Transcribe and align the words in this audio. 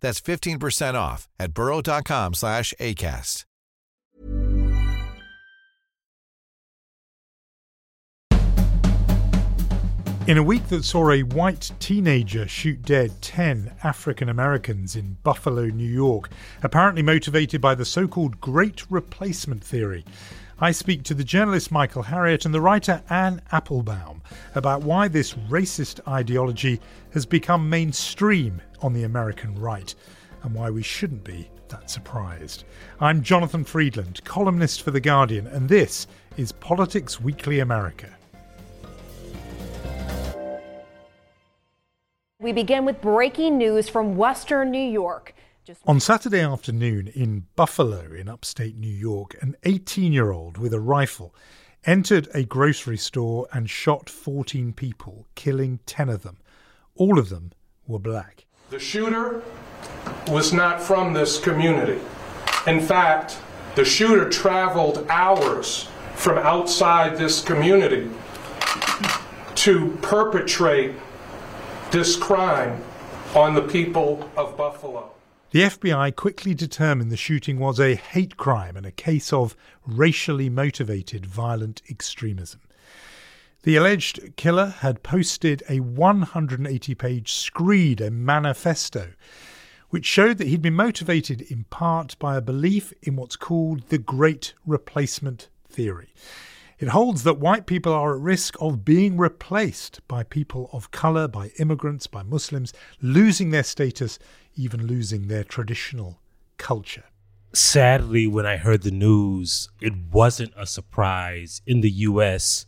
That's 0.00 0.20
15% 0.20 0.94
off 0.94 1.28
at 1.38 1.52
burrow.com 1.52 2.34
slash 2.34 2.72
ACAST. 2.80 3.44
In 10.30 10.38
a 10.38 10.44
week 10.44 10.68
that 10.68 10.84
saw 10.84 11.10
a 11.10 11.24
white 11.24 11.72
teenager 11.80 12.46
shoot 12.46 12.82
dead 12.82 13.20
10 13.20 13.72
African 13.82 14.28
Americans 14.28 14.94
in 14.94 15.16
Buffalo, 15.24 15.64
New 15.64 15.90
York, 15.90 16.28
apparently 16.62 17.02
motivated 17.02 17.60
by 17.60 17.74
the 17.74 17.84
so 17.84 18.06
called 18.06 18.40
Great 18.40 18.88
Replacement 18.90 19.64
Theory, 19.64 20.04
I 20.62 20.72
speak 20.72 21.04
to 21.04 21.14
the 21.14 21.24
journalist 21.24 21.72
Michael 21.72 22.02
Harriot 22.02 22.44
and 22.44 22.52
the 22.52 22.60
writer 22.60 23.02
Anne 23.08 23.40
Applebaum 23.50 24.20
about 24.54 24.82
why 24.82 25.08
this 25.08 25.32
racist 25.48 26.06
ideology 26.06 26.78
has 27.14 27.24
become 27.24 27.70
mainstream 27.70 28.60
on 28.82 28.92
the 28.92 29.04
American 29.04 29.58
right 29.58 29.94
and 30.42 30.54
why 30.54 30.68
we 30.68 30.82
shouldn't 30.82 31.24
be 31.24 31.48
that 31.68 31.88
surprised. 31.88 32.64
I'm 33.00 33.22
Jonathan 33.22 33.64
Freedland, 33.64 34.22
columnist 34.24 34.82
for 34.82 34.90
The 34.90 35.00
Guardian, 35.00 35.46
and 35.46 35.66
this 35.66 36.06
is 36.36 36.52
Politics 36.52 37.18
Weekly 37.18 37.60
America. 37.60 38.14
We 42.38 42.52
begin 42.52 42.84
with 42.84 43.00
breaking 43.00 43.56
news 43.56 43.88
from 43.88 44.14
Western 44.14 44.70
New 44.70 44.78
York. 44.78 45.34
Just 45.62 45.82
On 45.86 46.00
Saturday 46.00 46.40
afternoon 46.40 47.08
in 47.08 47.46
Buffalo, 47.54 48.12
in 48.12 48.30
upstate 48.30 48.78
New 48.78 48.88
York, 48.92 49.36
an 49.42 49.56
18 49.64 50.10
year 50.10 50.30
old 50.30 50.56
with 50.56 50.72
a 50.72 50.80
rifle 50.80 51.34
entered 51.84 52.28
a 52.32 52.44
grocery 52.44 52.96
store 52.96 53.46
and 53.52 53.68
shot 53.68 54.08
14 54.08 54.72
people, 54.72 55.26
killing 55.34 55.78
10 55.84 56.08
of 56.08 56.22
them. 56.22 56.38
All 56.94 57.18
of 57.18 57.28
them 57.28 57.52
were 57.86 57.98
black. 57.98 58.46
The 58.70 58.78
shooter 58.78 59.42
was 60.28 60.50
not 60.54 60.80
from 60.80 61.12
this 61.12 61.38
community. 61.38 62.00
In 62.66 62.80
fact, 62.80 63.38
the 63.74 63.84
shooter 63.84 64.30
traveled 64.30 65.06
hours 65.10 65.88
from 66.14 66.38
outside 66.38 67.18
this 67.18 67.42
community 67.42 68.10
to 69.56 69.90
perpetrate 70.00 70.94
this 71.90 72.16
crime 72.16 72.82
on 73.34 73.54
the 73.54 73.62
people 73.62 74.26
of 74.38 74.56
Buffalo. 74.56 75.10
The 75.52 75.62
FBI 75.62 76.14
quickly 76.14 76.54
determined 76.54 77.10
the 77.10 77.16
shooting 77.16 77.58
was 77.58 77.80
a 77.80 77.96
hate 77.96 78.36
crime 78.36 78.76
and 78.76 78.86
a 78.86 78.92
case 78.92 79.32
of 79.32 79.56
racially 79.84 80.48
motivated 80.48 81.26
violent 81.26 81.82
extremism. 81.90 82.60
The 83.64 83.74
alleged 83.74 84.36
killer 84.36 84.66
had 84.78 85.02
posted 85.02 85.64
a 85.68 85.80
180 85.80 86.94
page 86.94 87.32
screed, 87.32 88.00
a 88.00 88.12
manifesto, 88.12 89.14
which 89.88 90.06
showed 90.06 90.38
that 90.38 90.46
he'd 90.46 90.62
been 90.62 90.74
motivated 90.74 91.40
in 91.40 91.64
part 91.64 92.16
by 92.20 92.36
a 92.36 92.40
belief 92.40 92.92
in 93.02 93.16
what's 93.16 93.34
called 93.34 93.88
the 93.88 93.98
Great 93.98 94.54
Replacement 94.64 95.48
Theory. 95.68 96.14
It 96.80 96.88
holds 96.88 97.24
that 97.24 97.38
white 97.38 97.66
people 97.66 97.92
are 97.92 98.14
at 98.14 98.22
risk 98.22 98.56
of 98.58 98.86
being 98.86 99.18
replaced 99.18 100.00
by 100.08 100.22
people 100.22 100.70
of 100.72 100.90
colour, 100.90 101.28
by 101.28 101.48
immigrants, 101.58 102.06
by 102.06 102.22
Muslims, 102.22 102.72
losing 103.02 103.50
their 103.50 103.64
status, 103.64 104.18
even 104.56 104.86
losing 104.86 105.28
their 105.28 105.44
traditional 105.44 106.20
culture. 106.56 107.04
Sadly, 107.52 108.26
when 108.26 108.46
I 108.46 108.56
heard 108.56 108.82
the 108.82 108.90
news, 108.90 109.68
it 109.82 109.92
wasn't 110.10 110.54
a 110.56 110.64
surprise. 110.64 111.60
In 111.66 111.82
the 111.82 111.90
US, 111.90 112.64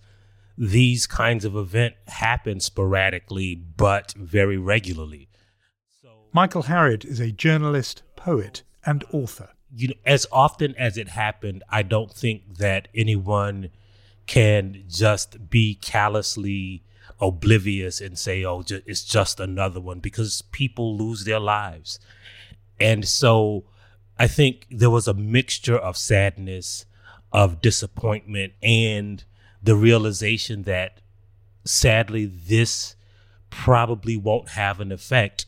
these 0.58 1.06
kinds 1.06 1.46
of 1.46 1.56
events 1.56 1.96
happen 2.08 2.60
sporadically, 2.60 3.54
but 3.54 4.12
very 4.12 4.58
regularly. 4.58 5.30
Michael 6.34 6.64
Harriot 6.64 7.06
is 7.06 7.18
a 7.18 7.32
journalist, 7.32 8.02
poet, 8.14 8.62
and 8.84 9.04
author. 9.10 9.50
You 9.74 9.88
know, 9.88 9.94
as 10.04 10.26
often 10.30 10.74
as 10.76 10.98
it 10.98 11.08
happened, 11.08 11.62
I 11.70 11.82
don't 11.82 12.12
think 12.12 12.58
that 12.58 12.88
anyone 12.94 13.70
can 14.32 14.82
just 14.88 15.50
be 15.50 15.74
callously 15.74 16.82
oblivious 17.20 18.00
and 18.00 18.18
say, 18.18 18.42
oh, 18.46 18.64
it's 18.86 19.04
just 19.04 19.38
another 19.38 19.78
one 19.78 20.00
because 20.00 20.40
people 20.52 20.96
lose 20.96 21.24
their 21.24 21.38
lives. 21.38 22.00
And 22.80 23.06
so 23.06 23.64
I 24.18 24.26
think 24.28 24.66
there 24.70 24.88
was 24.88 25.06
a 25.06 25.12
mixture 25.12 25.76
of 25.76 25.98
sadness, 25.98 26.86
of 27.30 27.60
disappointment, 27.60 28.54
and 28.62 29.22
the 29.62 29.76
realization 29.76 30.62
that 30.62 31.02
sadly, 31.66 32.24
this 32.24 32.96
probably 33.50 34.16
won't 34.16 34.48
have 34.48 34.80
an 34.80 34.92
effect 34.92 35.44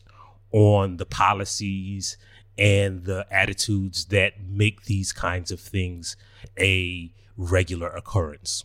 on 0.53 0.99
the 0.99 1.07
policies 1.07 2.19
and 2.59 3.05
the 3.05 3.27
attitudes 3.31 4.05
that 4.07 4.45
make 4.47 4.85
these 4.85 5.11
kinds 5.11 5.51
of 5.51 5.59
things 5.59 6.19
a 6.61 7.11
regular 7.39 7.89
occurrence. 7.89 8.63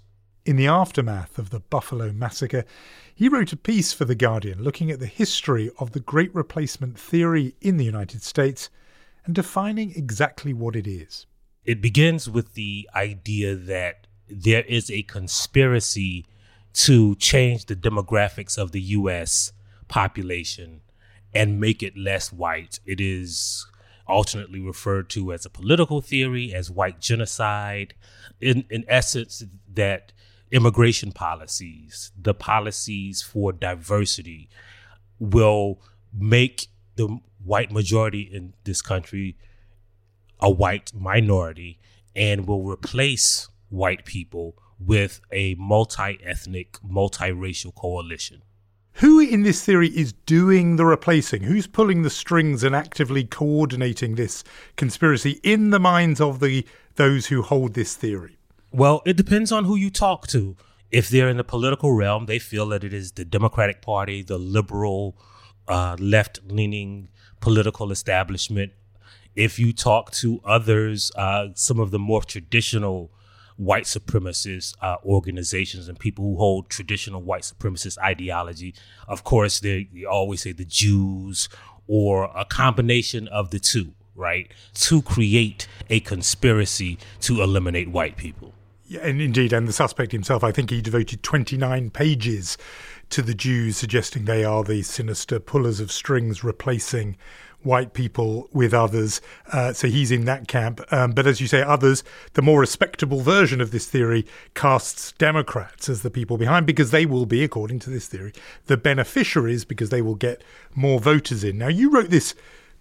In 0.50 0.56
the 0.56 0.66
aftermath 0.66 1.38
of 1.38 1.52
the 1.52 1.60
Buffalo 1.60 2.12
massacre, 2.12 2.66
he 3.14 3.30
wrote 3.30 3.54
a 3.54 3.56
piece 3.56 3.94
for 3.94 4.06
The 4.06 4.16
Guardian 4.16 4.64
looking 4.64 4.90
at 4.90 5.00
the 5.00 5.06
history 5.06 5.70
of 5.78 5.92
the 5.92 6.00
Great 6.00 6.34
Replacement 6.34 6.98
theory 7.00 7.54
in 7.62 7.78
the 7.78 7.86
United 7.86 8.24
States 8.24 8.72
and 9.26 9.36
defining 9.36 9.94
exactly 9.96 10.52
what 10.52 10.76
it 10.76 10.88
is. 10.88 11.28
It 11.66 11.84
begins 11.84 12.28
with 12.28 12.56
the 12.56 12.90
idea 12.96 13.54
that 13.54 14.08
there 14.28 14.64
is 14.64 14.90
a 14.90 15.04
conspiracy 15.04 16.26
to 16.74 17.14
change 17.18 17.68
the 17.68 17.76
demographics 17.76 18.58
of 18.58 18.72
the 18.72 18.82
U.S. 18.82 19.54
population 19.88 20.82
and 21.32 21.60
make 21.60 21.84
it 21.84 21.96
less 21.96 22.34
white. 22.34 22.80
It 22.88 23.00
is 23.00 23.68
alternately 24.08 24.62
referred 24.62 25.12
to 25.12 25.32
as 25.32 25.46
a 25.46 25.52
political 25.52 26.02
theory, 26.02 26.56
as 26.56 26.72
white 26.72 27.00
genocide. 27.00 27.94
In, 28.42 28.66
in 28.72 28.84
essence, 28.88 29.44
that 29.76 30.12
immigration 30.52 31.12
policies, 31.12 32.12
the 32.20 32.34
policies 32.34 33.22
for 33.22 33.52
diversity, 33.52 34.50
will 35.20 35.82
make 36.14 36.68
the 36.96 37.20
white 37.44 37.72
majority 37.72 38.22
in 38.22 38.54
this 38.64 38.82
country 38.82 39.38
a 40.40 40.50
white 40.50 40.94
minority 40.94 41.80
and 42.16 42.48
will 42.48 42.64
replace 42.64 43.50
white 43.70 44.06
people 44.06 44.56
with 44.80 45.22
a 45.32 45.56
multi 45.56 46.18
ethnic, 46.24 46.78
multiracial 46.82 47.76
coalition. 47.76 48.42
Who 48.94 49.20
in 49.20 49.44
this 49.44 49.64
theory 49.64 49.90
is 49.90 50.14
doing 50.26 50.76
the 50.76 50.86
replacing? 50.86 51.44
Who's 51.44 51.68
pulling 51.68 52.02
the 52.02 52.10
strings 52.10 52.64
and 52.64 52.76
actively 52.76 53.24
coordinating 53.24 54.16
this 54.16 54.44
conspiracy 54.76 55.40
in 55.44 55.70
the 55.70 55.80
minds 55.80 56.20
of 56.20 56.40
the 56.40 56.66
those 56.96 57.28
who 57.28 57.42
hold 57.42 57.76
this 57.76 57.96
theory? 57.96 58.39
Well, 58.72 59.02
it 59.06 59.18
depends 59.18 59.52
on 59.52 59.66
who 59.66 59.76
you 59.76 59.90
talk 59.90 60.28
to. 60.28 60.56
If 60.92 61.10
they're 61.10 61.30
in 61.30 61.38
the 61.38 61.44
political 61.44 61.92
realm, 61.92 62.26
they 62.26 62.40
feel 62.40 62.68
that 62.70 62.84
it 62.84 62.94
is 62.94 63.14
the 63.14 63.26
Democratic 63.26 63.82
Party, 63.82 64.22
the 64.22 64.38
liberal, 64.38 65.18
uh, 65.68 65.96
left 66.00 66.40
leaning 66.46 67.10
political 67.40 67.92
establishment. 67.92 68.74
If 69.36 69.60
you 69.60 69.72
talk 69.74 70.12
to 70.14 70.42
others, 70.44 71.12
uh, 71.16 71.50
some 71.54 71.80
of 71.80 71.92
the 71.92 72.00
more 72.00 72.24
traditional 72.24 73.12
white 73.60 73.84
supremacist 73.84 74.74
uh, 74.82 74.96
organizations 75.04 75.90
and 75.90 76.00
people 76.00 76.24
who 76.24 76.38
hold 76.38 76.70
traditional 76.70 77.22
white 77.22 77.42
supremacist 77.42 77.98
ideology. 77.98 78.74
Of 79.08 79.26
course, 79.26 79.60
they, 79.60 79.90
they 79.94 80.06
always 80.06 80.42
say 80.42 80.54
the 80.54 80.64
Jews 80.64 81.50
or 81.86 82.32
a 82.36 82.46
combination 82.46 83.28
of 83.28 83.52
the 83.52 83.60
two, 83.60 83.94
right? 84.16 84.50
To 84.76 85.02
create 85.02 85.68
a 85.90 86.00
conspiracy 86.00 86.98
to 87.22 87.42
eliminate 87.42 87.90
white 87.90 88.16
people. 88.16 88.54
And 89.02 89.22
indeed, 89.22 89.54
and 89.54 89.68
the 89.68 89.74
suspect 89.74 90.12
himself, 90.12 90.44
I 90.44 90.52
think 90.52 90.70
he 90.70 90.82
devoted 90.82 91.22
29 91.22 91.90
pages 91.92 92.58
to 93.10 93.22
the 93.22 93.34
Jews, 93.34 93.78
suggesting 93.78 94.26
they 94.26 94.44
are 94.44 94.64
the 94.64 94.82
sinister 94.82 95.40
pullers 95.40 95.80
of 95.80 95.92
strings 95.92 96.44
replacing 96.44 97.18
white 97.62 97.94
people 97.94 98.48
with 98.54 98.74
others. 98.74 99.22
Uh, 99.52 99.74
so 99.74 99.88
he's 99.88 100.12
in 100.12 100.26
that 100.26 100.48
camp. 100.48 100.82
Um, 100.92 101.12
but 101.12 101.28
as 101.28 101.42
you 101.42 101.48
say, 101.48 101.62
others, 101.62 102.04
the 102.34 102.42
more 102.42 102.60
respectable 102.60 103.22
version 103.22 103.62
of 103.62 103.72
this 103.72 103.86
theory 103.88 104.26
casts 104.54 105.12
Democrats 105.14 105.90
as 105.90 106.02
the 106.02 106.10
people 106.10 106.38
behind 106.38 106.66
because 106.66 106.92
they 106.92 107.06
will 107.06 107.26
be, 107.26 107.44
according 107.44 107.80
to 107.80 107.90
this 107.90 108.08
theory, 108.08 108.34
the 108.68 108.78
beneficiaries 108.78 109.66
because 109.66 109.90
they 109.90 110.02
will 110.02 110.16
get 110.16 110.44
more 110.74 111.00
voters 111.00 111.44
in. 111.44 111.58
Now, 111.58 111.68
you 111.68 111.90
wrote 111.90 112.10
this 112.10 112.34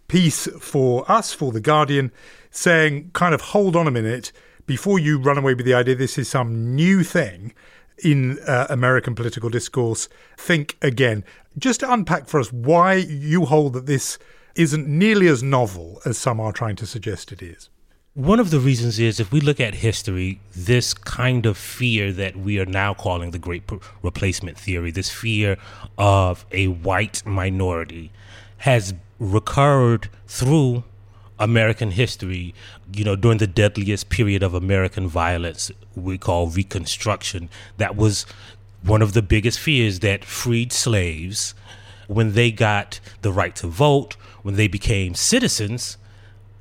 piece 0.06 0.46
for 0.61 1.11
us, 1.11 1.32
for 1.32 1.52
The 1.52 1.61
Guardian, 1.61 2.12
saying, 2.50 3.11
kind 3.12 3.34
of, 3.34 3.40
hold 3.40 3.76
on 3.76 3.87
a 3.87 3.90
minute, 3.90 4.32
before 4.68 5.00
you 5.00 5.18
run 5.18 5.38
away 5.38 5.54
with 5.54 5.66
the 5.66 5.74
idea 5.74 5.96
this 5.96 6.16
is 6.16 6.28
some 6.28 6.76
new 6.76 7.02
thing 7.02 7.52
in 8.04 8.38
uh, 8.46 8.66
American 8.70 9.16
political 9.16 9.50
discourse, 9.50 10.08
think 10.36 10.76
again. 10.80 11.24
Just 11.58 11.82
unpack 11.82 12.28
for 12.28 12.38
us 12.38 12.52
why 12.52 12.94
you 12.94 13.46
hold 13.46 13.72
that 13.72 13.86
this 13.86 14.18
isn't 14.54 14.86
nearly 14.86 15.26
as 15.26 15.42
novel 15.42 16.00
as 16.04 16.16
some 16.16 16.38
are 16.38 16.52
trying 16.52 16.76
to 16.76 16.86
suggest 16.86 17.32
it 17.32 17.42
is. 17.42 17.70
One 18.14 18.40
of 18.40 18.50
the 18.50 18.60
reasons 18.60 18.98
is 18.98 19.18
if 19.20 19.32
we 19.32 19.40
look 19.40 19.60
at 19.60 19.76
history, 19.76 20.40
this 20.54 20.92
kind 20.92 21.46
of 21.46 21.56
fear 21.56 22.12
that 22.12 22.36
we 22.36 22.58
are 22.58 22.66
now 22.66 22.92
calling 22.92 23.30
the 23.30 23.38
Great 23.38 23.62
Replacement 24.02 24.58
Theory, 24.58 24.90
this 24.90 25.10
fear 25.10 25.56
of 25.96 26.44
a 26.52 26.68
white 26.68 27.24
minority, 27.24 28.12
has 28.58 28.92
recurred 29.18 30.08
through 30.26 30.84
American 31.38 31.93
history, 31.93 32.55
you 32.93 33.05
know, 33.05 33.17
during 33.17 33.38
the 33.38 33.46
deadliest 33.46 34.08
period 34.08 34.43
of 34.43 34.55
American 34.55 35.08
violence 35.08 35.70
we 35.94 36.19
call 36.19 36.49
Reconstruction. 36.49 37.49
That 37.76 37.96
was 37.96 38.26
one 38.82 39.02
of 39.02 39.12
the 39.12 39.23
biggest 39.23 39.58
fears 39.58 40.00
that 40.00 40.25
freed 40.25 40.73
slaves, 40.73 41.55
when 42.06 42.32
they 42.32 42.50
got 42.50 43.00
the 43.23 43.32
right 43.32 43.55
to 43.56 43.67
vote, 43.67 44.17
when 44.43 44.56
they 44.56 44.69
became 44.69 45.14
citizens, 45.14 45.99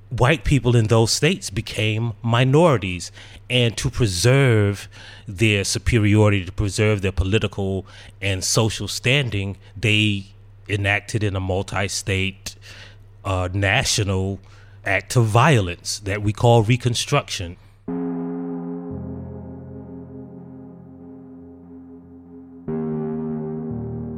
white 0.10 0.44
people 0.44 0.76
in 0.76 0.88
those 0.88 1.12
states 1.12 1.50
became 1.50 2.14
minorities. 2.22 3.12
And 3.50 3.78
to 3.78 3.90
preserve 3.90 4.90
their 5.28 5.64
superiority, 5.64 6.46
to 6.46 6.52
preserve 6.52 7.02
their 7.02 7.12
political 7.12 7.86
and 8.22 8.44
social 8.44 8.88
standing, 8.88 9.58
they 9.76 10.26
enacted 10.68 11.24
in 11.24 11.36
a 11.36 11.40
multi 11.40 11.88
state 11.88 12.56
uh, 13.24 13.48
national 13.54 14.40
act 14.88 15.16
of 15.16 15.26
violence 15.26 16.00
that 16.00 16.22
we 16.24 16.34
call 16.34 16.64
Reconstruction. 16.64 17.58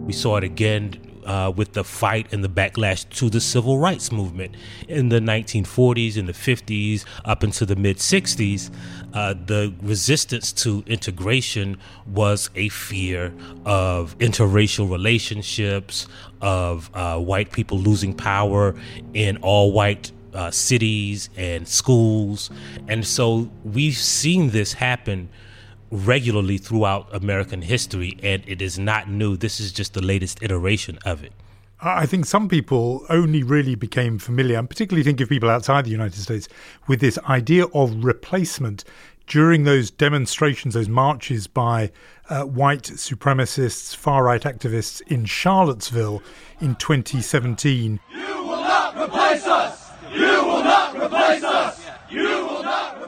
We 0.06 0.14
saw 0.14 0.38
it 0.38 0.44
again 0.44 1.00
uh, 1.26 1.52
with 1.56 1.74
the 1.74 1.84
fight 1.84 2.34
and 2.34 2.44
the 2.44 2.50
backlash 2.50 3.08
to 3.18 3.30
the 3.30 3.40
civil 3.40 3.78
rights 3.78 4.12
movement 4.12 4.56
in 4.88 5.10
the 5.10 5.20
1940s 5.20 6.18
and 6.18 6.28
the 6.28 6.34
50s 6.34 7.06
up 7.26 7.44
into 7.44 7.66
the 7.66 7.76
mid 7.76 7.98
60s. 7.98 8.72
Uh, 9.14 9.36
the 9.46 9.74
resistance 9.82 10.52
to 10.54 10.84
integration 10.88 11.78
was 12.08 12.50
a 12.56 12.70
fear 12.70 13.34
of 13.66 14.18
interracial 14.18 14.90
relationships, 14.90 16.08
of 16.42 16.90
uh, 16.94 17.20
white 17.20 17.52
people 17.52 17.78
losing 17.78 18.14
power 18.14 18.76
in 19.14 19.38
all 19.38 19.72
white 19.72 20.12
uh, 20.40 20.50
cities 20.52 21.30
and 21.36 21.68
schools. 21.68 22.50
And 22.88 23.06
so 23.06 23.50
we've 23.66 23.98
seen 23.98 24.52
this 24.52 24.72
happen 24.74 25.28
regularly 25.92 26.58
throughout 26.58 27.14
American 27.14 27.62
history, 27.62 28.18
and 28.24 28.42
it 28.48 28.62
is 28.62 28.80
not 28.80 29.10
new. 29.10 29.36
This 29.36 29.60
is 29.60 29.74
just 29.74 29.94
the 29.96 30.02
latest 30.02 30.42
iteration 30.42 30.98
of 31.04 31.24
it. 31.24 31.34
I 31.82 32.06
think 32.06 32.26
some 32.26 32.48
people 32.48 33.06
only 33.10 33.44
really 33.44 33.76
became 33.76 34.18
familiar, 34.18 34.58
and 34.58 34.70
particularly 34.70 35.04
think 35.04 35.20
of 35.20 35.28
people 35.28 35.50
outside 35.50 35.86
the 35.86 35.92
United 35.92 36.20
States, 36.22 36.48
with 36.88 37.02
this 37.02 37.18
idea 37.28 37.66
of 37.74 38.04
replacement 38.04 38.86
during 39.28 39.64
those 39.64 39.92
demonstrations, 39.92 40.74
those 40.74 40.90
marches 40.90 41.48
by 41.48 41.92
uh, 42.30 42.44
white 42.44 42.84
supremacists, 42.84 43.94
far 43.96 44.24
right 44.24 44.42
activists 44.44 45.02
in 45.08 45.26
Charlottesville 45.26 46.24
in 46.62 46.76
2017. 46.76 48.00
You 48.14 48.44
will 48.44 48.62
not 48.62 48.98
replace 48.98 49.46
us! 49.46 49.89
You 51.00 51.06
will 51.06 51.12
not 51.12 51.42
replace 51.42 51.44
us! 51.44 51.86
You 52.10 52.24
will 52.24 52.64
not 52.64 53.00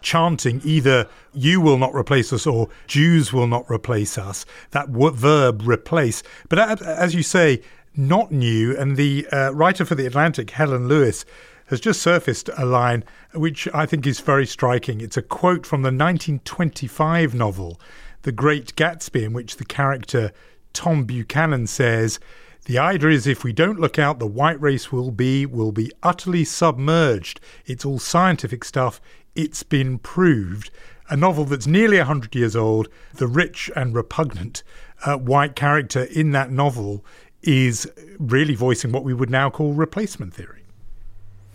chanting 0.00 0.60
either 0.64 1.06
you 1.34 1.60
will 1.60 1.76
not 1.76 1.94
replace 1.94 2.32
us 2.32 2.46
or 2.46 2.68
Jews 2.86 3.32
will 3.32 3.46
not 3.46 3.70
replace 3.70 4.16
us, 4.16 4.46
that 4.70 4.92
w- 4.92 5.12
verb 5.12 5.62
replace. 5.66 6.22
But 6.48 6.80
as 6.80 7.14
you 7.14 7.22
say, 7.22 7.62
not 7.94 8.32
new. 8.32 8.76
And 8.76 8.96
the 8.96 9.26
uh, 9.30 9.50
writer 9.52 9.84
for 9.84 9.94
The 9.94 10.06
Atlantic, 10.06 10.50
Helen 10.50 10.88
Lewis, 10.88 11.24
has 11.66 11.80
just 11.80 12.00
surfaced 12.00 12.48
a 12.56 12.64
line 12.64 13.04
which 13.34 13.68
I 13.74 13.84
think 13.84 14.06
is 14.06 14.20
very 14.20 14.46
striking. 14.46 15.00
It's 15.00 15.18
a 15.18 15.22
quote 15.22 15.66
from 15.66 15.82
the 15.82 15.88
1925 15.88 17.34
novel, 17.34 17.78
The 18.22 18.32
Great 18.32 18.74
Gatsby, 18.76 19.24
in 19.24 19.32
which 19.34 19.56
the 19.56 19.66
character 19.66 20.32
Tom 20.72 21.04
Buchanan 21.04 21.66
says, 21.66 22.18
the 22.68 22.78
idea 22.78 23.08
is 23.08 23.26
if 23.26 23.44
we 23.44 23.54
don't 23.54 23.80
look 23.80 23.98
out, 23.98 24.18
the 24.18 24.26
white 24.26 24.60
race 24.60 24.92
will 24.92 25.10
be 25.10 25.46
will 25.46 25.72
be 25.72 25.90
utterly 26.02 26.44
submerged. 26.44 27.40
It's 27.64 27.82
all 27.82 27.98
scientific 27.98 28.62
stuff. 28.62 29.00
It's 29.34 29.62
Been 29.62 29.98
Proved, 29.98 30.70
a 31.08 31.16
novel 31.16 31.46
that's 31.46 31.66
nearly 31.66 31.96
100 31.96 32.34
years 32.34 32.54
old. 32.54 32.88
The 33.14 33.26
rich 33.26 33.70
and 33.74 33.94
repugnant 33.94 34.62
uh, 35.06 35.16
white 35.16 35.56
character 35.56 36.02
in 36.04 36.32
that 36.32 36.50
novel 36.50 37.02
is 37.42 37.90
really 38.18 38.54
voicing 38.54 38.92
what 38.92 39.02
we 39.02 39.14
would 39.14 39.30
now 39.30 39.48
call 39.48 39.72
replacement 39.72 40.34
theory. 40.34 40.64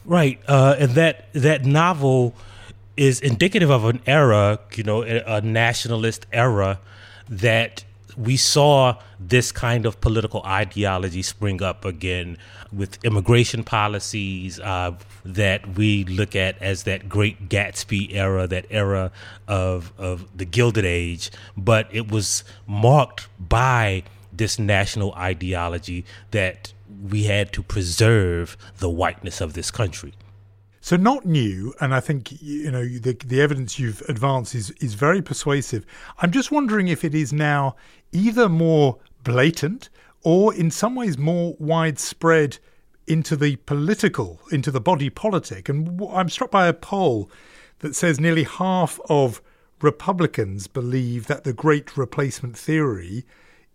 Right, 0.06 0.42
uh, 0.48 0.78
and 0.80 0.94
that 0.94 1.32
that 1.34 1.64
novel 1.64 2.34
is 2.98 3.20
indicative 3.20 3.70
of 3.70 3.86
an 3.86 4.02
era, 4.08 4.60
you 4.74 4.84
know, 4.84 5.04
a, 5.04 5.22
a 5.28 5.42
nationalist 5.42 6.26
era 6.34 6.80
that 7.30 7.84
we 8.18 8.38
saw 8.38 8.98
this 9.20 9.52
kind 9.52 9.86
of 9.86 10.00
political 10.02 10.42
ideology 10.44 11.22
spring 11.22 11.62
up 11.62 11.86
again 11.86 12.38
with 12.72 13.04
immigration 13.04 13.64
policies 13.64 14.60
uh, 14.60 14.96
that 15.24 15.76
we 15.76 16.04
look 16.06 16.36
at 16.36 16.62
as 16.62 16.84
that 16.84 17.08
great 17.08 17.50
Gatsby 17.50 18.14
era, 18.14 18.48
that 18.48 18.66
era 18.70 19.12
of, 19.48 19.94
of 19.98 20.28
the 20.36 20.46
Gilded 20.46 20.86
Age. 20.86 21.32
But 21.56 21.88
it 21.92 22.12
was 22.12 22.44
marked 22.68 23.28
by 23.40 24.04
this 24.32 24.58
national 24.58 25.14
ideology 25.14 26.06
that 26.32 26.74
we 27.10 27.24
had 27.24 27.52
to 27.54 27.64
preserve 27.64 28.58
the 28.78 28.90
whiteness 28.90 29.42
of 29.42 29.54
this 29.54 29.72
country. 29.72 30.14
So 30.84 30.98
not 30.98 31.26
new, 31.26 31.74
and 31.80 31.96
I 31.96 32.02
think 32.02 32.42
you 32.42 32.70
know 32.70 32.86
the 32.86 33.14
the 33.26 33.40
evidence 33.40 33.80
you've 33.80 34.02
advanced 34.10 34.54
is 34.54 34.72
is 34.82 34.96
very 34.96 35.22
persuasive. 35.22 35.86
I'm 36.18 36.32
just 36.32 36.52
wondering 36.52 36.90
if 36.90 37.06
it 37.06 37.16
is 37.16 37.32
now 37.32 37.78
either 38.14 38.48
more 38.48 38.98
blatant 39.24 39.90
or 40.24 40.54
in 40.54 40.72
some 40.72 40.96
ways 40.96 41.18
more 41.18 41.56
widespread 41.60 42.58
into 43.08 43.36
the 43.36 43.58
political, 43.58 44.40
into 44.52 44.72
the 44.72 44.80
body 44.80 45.10
politic. 45.10 45.68
And 45.68 46.02
I'm 46.12 46.30
struck 46.30 46.52
by 46.52 46.68
a 46.68 46.74
poll 46.74 47.30
that 47.80 47.96
says 47.96 48.20
nearly 48.20 48.44
half 48.44 49.00
of 49.10 49.42
Republicans 49.82 50.68
believe 50.68 51.28
that 51.28 51.44
the 51.44 51.52
great 51.52 51.98
replacement 51.98 52.58
theory 52.58 53.26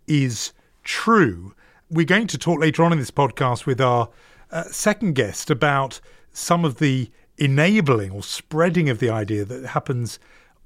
is 0.07 0.53
true. 0.83 1.53
We're 1.91 2.05
going 2.05 2.27
to 2.27 2.37
talk 2.37 2.59
later 2.59 2.83
on 2.83 2.91
in 2.91 2.97
this 2.97 3.11
podcast 3.11 3.67
with 3.67 3.79
our 3.79 4.09
uh, 4.51 4.63
second 4.63 5.13
guest 5.13 5.51
about 5.51 6.01
some 6.31 6.65
of 6.65 6.79
the 6.79 7.11
enabling 7.37 8.11
or 8.11 8.23
spreading 8.23 8.89
of 8.89 8.99
the 8.99 9.09
idea 9.09 9.45
that 9.45 9.67
happens 9.67 10.19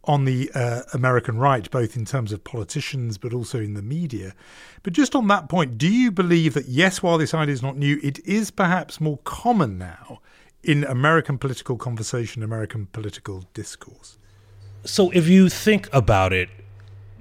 on 0.06 0.26
the 0.26 0.52
uh, 0.54 0.82
American 0.94 1.38
right, 1.38 1.70
both 1.72 1.96
in 1.96 2.06
terms 2.06 2.32
of 2.32 2.44
politicians 2.44 3.18
but 3.18 3.34
also 3.34 3.60
in 3.60 3.74
the 3.74 3.82
media. 3.82 4.34
But 4.84 4.94
just 4.94 5.16
on 5.16 5.28
that 5.28 5.48
point, 5.48 5.78
do 5.78 5.88
you 5.88 6.12
believe 6.12 6.54
that, 6.56 6.68
yes, 6.68 7.02
while 7.02 7.18
this 7.18 7.34
idea 7.34 7.54
is 7.54 7.62
not 7.62 7.78
new, 7.78 8.00
it 8.04 8.20
is 8.26 8.52
perhaps 8.52 9.00
more 9.00 9.20
common 9.24 9.78
now 9.78 10.20
in 10.62 10.84
American 10.84 11.38
political 11.38 11.78
conversation, 11.78 12.44
American 12.44 12.88
political 12.88 13.46
discourse? 13.54 14.18
So 14.84 15.10
if 15.12 15.28
you 15.28 15.48
think 15.48 15.88
about 15.94 16.34
it, 16.34 16.50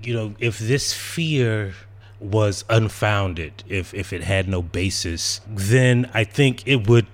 you 0.02 0.14
know, 0.14 0.34
if 0.40 0.58
this 0.58 0.92
fear 0.92 1.74
was 2.18 2.64
unfounded, 2.68 3.64
if 3.68 3.94
if 3.94 4.12
it 4.12 4.22
had 4.22 4.48
no 4.48 4.62
basis, 4.62 5.40
then 5.48 6.10
I 6.14 6.24
think 6.24 6.66
it 6.66 6.88
would 6.88 7.06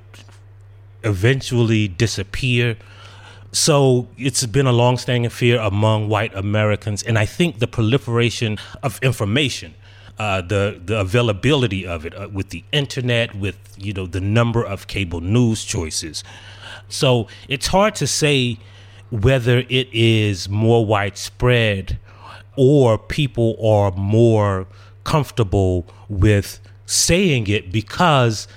eventually 1.03 1.89
disappear. 1.89 2.77
So 3.51 4.09
it's 4.19 4.45
been 4.47 4.67
a 4.67 4.73
long-standing 4.73 5.31
fear 5.31 5.59
among 5.59 6.09
white 6.09 6.35
Americans, 6.35 7.03
and 7.03 7.19
I 7.19 7.25
think 7.25 7.59
the 7.61 7.67
proliferation 7.67 8.59
of 8.83 8.99
information 9.03 9.75
uh, 10.19 10.41
the 10.41 10.81
the 10.85 10.99
availability 10.99 11.87
of 11.87 12.05
it 12.05 12.15
uh, 12.15 12.29
with 12.33 12.51
the 12.51 12.65
internet, 12.73 13.35
with 13.35 13.57
you 13.77 13.93
know 13.93 14.07
the 14.07 14.21
number 14.21 14.65
of 14.65 14.87
cable 14.87 15.21
news 15.21 15.65
choices. 15.65 16.25
So 16.89 17.29
it's 17.49 17.69
hard 17.69 17.95
to 17.97 18.07
say 18.07 18.59
whether 19.11 19.59
it 19.69 19.89
is 19.93 20.49
more 20.49 20.85
widespread 20.85 21.99
or 22.57 22.99
people 22.99 23.57
are 23.65 23.93
more 23.93 24.67
comfortable 25.05 25.87
with 26.09 26.61
saying 26.85 27.47
it 27.47 27.71
because 27.71 28.49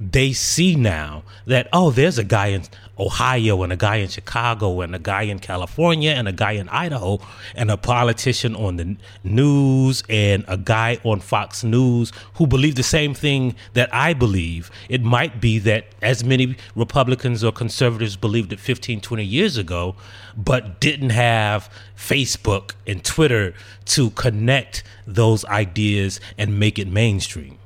they 0.00 0.32
see 0.32 0.74
now 0.74 1.22
that 1.46 1.68
oh 1.72 1.90
there's 1.90 2.18
a 2.18 2.24
guy 2.24 2.46
in 2.46 2.62
Ohio 3.00 3.62
and 3.62 3.72
a 3.72 3.76
guy 3.76 3.96
in 3.96 4.08
Chicago 4.08 4.82
and 4.82 4.94
a 4.94 4.98
guy 4.98 5.22
in 5.22 5.38
California 5.38 6.10
and 6.10 6.28
a 6.28 6.32
guy 6.32 6.52
in 6.52 6.68
Idaho 6.68 7.18
and 7.54 7.70
a 7.70 7.76
politician 7.76 8.54
on 8.54 8.76
the 8.76 8.96
news 9.24 10.04
and 10.08 10.44
a 10.46 10.58
guy 10.58 10.98
on 11.02 11.20
Fox 11.20 11.64
News 11.64 12.12
who 12.34 12.46
believe 12.46 12.74
the 12.74 12.82
same 12.82 13.14
thing 13.14 13.56
that 13.72 13.92
I 13.94 14.12
believe. 14.12 14.70
It 14.88 15.02
might 15.02 15.40
be 15.40 15.58
that 15.60 15.86
as 16.02 16.22
many 16.22 16.56
Republicans 16.74 17.42
or 17.42 17.52
conservatives 17.52 18.16
believed 18.16 18.52
it 18.52 18.60
15, 18.60 19.00
20 19.00 19.24
years 19.24 19.56
ago, 19.56 19.96
but 20.36 20.80
didn't 20.80 21.10
have 21.10 21.72
Facebook 21.96 22.72
and 22.86 23.02
Twitter 23.02 23.54
to 23.86 24.10
connect 24.10 24.82
those 25.06 25.44
ideas 25.46 26.20
and 26.36 26.58
make 26.58 26.78
it 26.78 26.86
mainstream. 26.86 27.58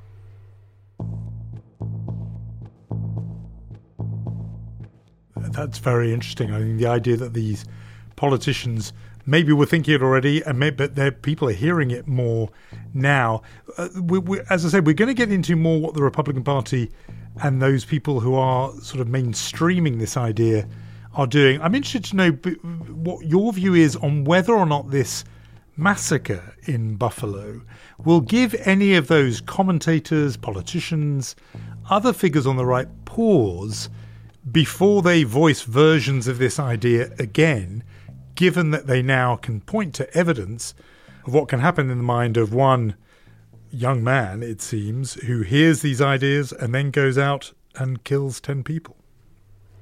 That's 5.54 5.78
very 5.78 6.12
interesting. 6.12 6.52
I 6.52 6.58
mean, 6.58 6.76
the 6.78 6.86
idea 6.86 7.16
that 7.16 7.32
these 7.32 7.64
politicians 8.16 8.92
maybe 9.26 9.52
were 9.52 9.66
thinking 9.66 9.94
it 9.94 10.02
already, 10.02 10.42
and 10.42 10.58
maybe, 10.58 10.86
but 10.88 11.22
people 11.22 11.48
are 11.48 11.52
hearing 11.52 11.90
it 11.90 12.06
more 12.06 12.50
now. 12.92 13.42
Uh, 13.78 13.88
we, 14.02 14.18
we, 14.18 14.40
as 14.50 14.66
I 14.66 14.68
said, 14.68 14.86
we're 14.86 14.94
going 14.94 15.08
to 15.08 15.14
get 15.14 15.32
into 15.32 15.56
more 15.56 15.80
what 15.80 15.94
the 15.94 16.02
Republican 16.02 16.44
Party 16.44 16.90
and 17.42 17.62
those 17.62 17.84
people 17.84 18.20
who 18.20 18.34
are 18.34 18.72
sort 18.80 19.00
of 19.00 19.08
mainstreaming 19.08 19.98
this 19.98 20.16
idea 20.16 20.68
are 21.14 21.26
doing. 21.26 21.60
I'm 21.60 21.74
interested 21.74 22.04
to 22.10 22.16
know 22.16 22.30
what 22.30 23.24
your 23.24 23.52
view 23.52 23.74
is 23.74 23.96
on 23.96 24.24
whether 24.24 24.52
or 24.52 24.66
not 24.66 24.90
this 24.90 25.24
massacre 25.76 26.54
in 26.66 26.96
Buffalo 26.96 27.60
will 28.04 28.20
give 28.20 28.54
any 28.64 28.94
of 28.94 29.08
those 29.08 29.40
commentators, 29.40 30.36
politicians, 30.36 31.34
other 31.90 32.12
figures 32.12 32.46
on 32.46 32.56
the 32.56 32.66
right 32.66 32.88
pause 33.04 33.88
before 34.50 35.02
they 35.02 35.24
voice 35.24 35.62
versions 35.62 36.26
of 36.26 36.38
this 36.38 36.58
idea 36.58 37.12
again, 37.18 37.82
given 38.34 38.70
that 38.72 38.86
they 38.86 39.02
now 39.02 39.36
can 39.36 39.60
point 39.60 39.94
to 39.94 40.14
evidence 40.16 40.74
of 41.26 41.32
what 41.32 41.48
can 41.48 41.60
happen 41.60 41.90
in 41.90 41.98
the 41.98 42.04
mind 42.04 42.36
of 42.36 42.52
one 42.52 42.94
young 43.70 44.04
man, 44.04 44.42
it 44.42 44.60
seems, 44.60 45.14
who 45.14 45.42
hears 45.42 45.80
these 45.82 46.00
ideas 46.00 46.52
and 46.52 46.74
then 46.74 46.90
goes 46.90 47.16
out 47.16 47.52
and 47.76 48.04
kills 48.04 48.40
10 48.40 48.62
people? 48.62 48.96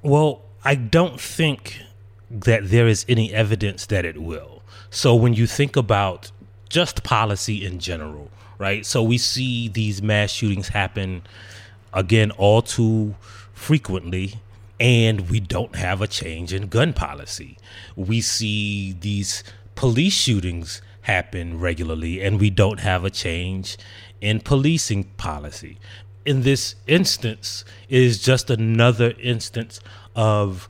Well, 0.01 0.43
I 0.63 0.75
don't 0.75 1.19
think 1.19 1.81
that 2.29 2.69
there 2.69 2.87
is 2.87 3.05
any 3.07 3.33
evidence 3.33 3.85
that 3.87 4.05
it 4.05 4.21
will. 4.21 4.63
So 4.89 5.13
when 5.13 5.33
you 5.33 5.45
think 5.45 5.75
about 5.75 6.31
just 6.69 7.03
policy 7.03 7.65
in 7.65 7.79
general, 7.79 8.31
right? 8.57 8.85
So 8.85 9.03
we 9.03 9.17
see 9.17 9.67
these 9.67 10.01
mass 10.01 10.31
shootings 10.31 10.69
happen 10.69 11.23
again 11.93 12.31
all 12.31 12.61
too 12.61 13.15
frequently 13.53 14.35
and 14.79 15.29
we 15.29 15.39
don't 15.39 15.75
have 15.75 16.01
a 16.01 16.07
change 16.07 16.53
in 16.53 16.67
gun 16.67 16.93
policy. 16.93 17.57
We 17.95 18.21
see 18.21 18.93
these 18.99 19.43
police 19.75 20.13
shootings 20.13 20.81
happen 21.01 21.59
regularly, 21.59 22.21
and 22.21 22.39
we 22.39 22.49
don't 22.49 22.79
have 22.79 23.03
a 23.03 23.09
change 23.09 23.77
in 24.21 24.39
policing 24.39 25.05
policy. 25.17 25.77
In 26.25 26.43
this 26.43 26.75
instance, 26.87 27.65
is 27.89 28.19
just 28.19 28.49
another 28.49 29.13
instance 29.21 29.79
of 30.15 30.69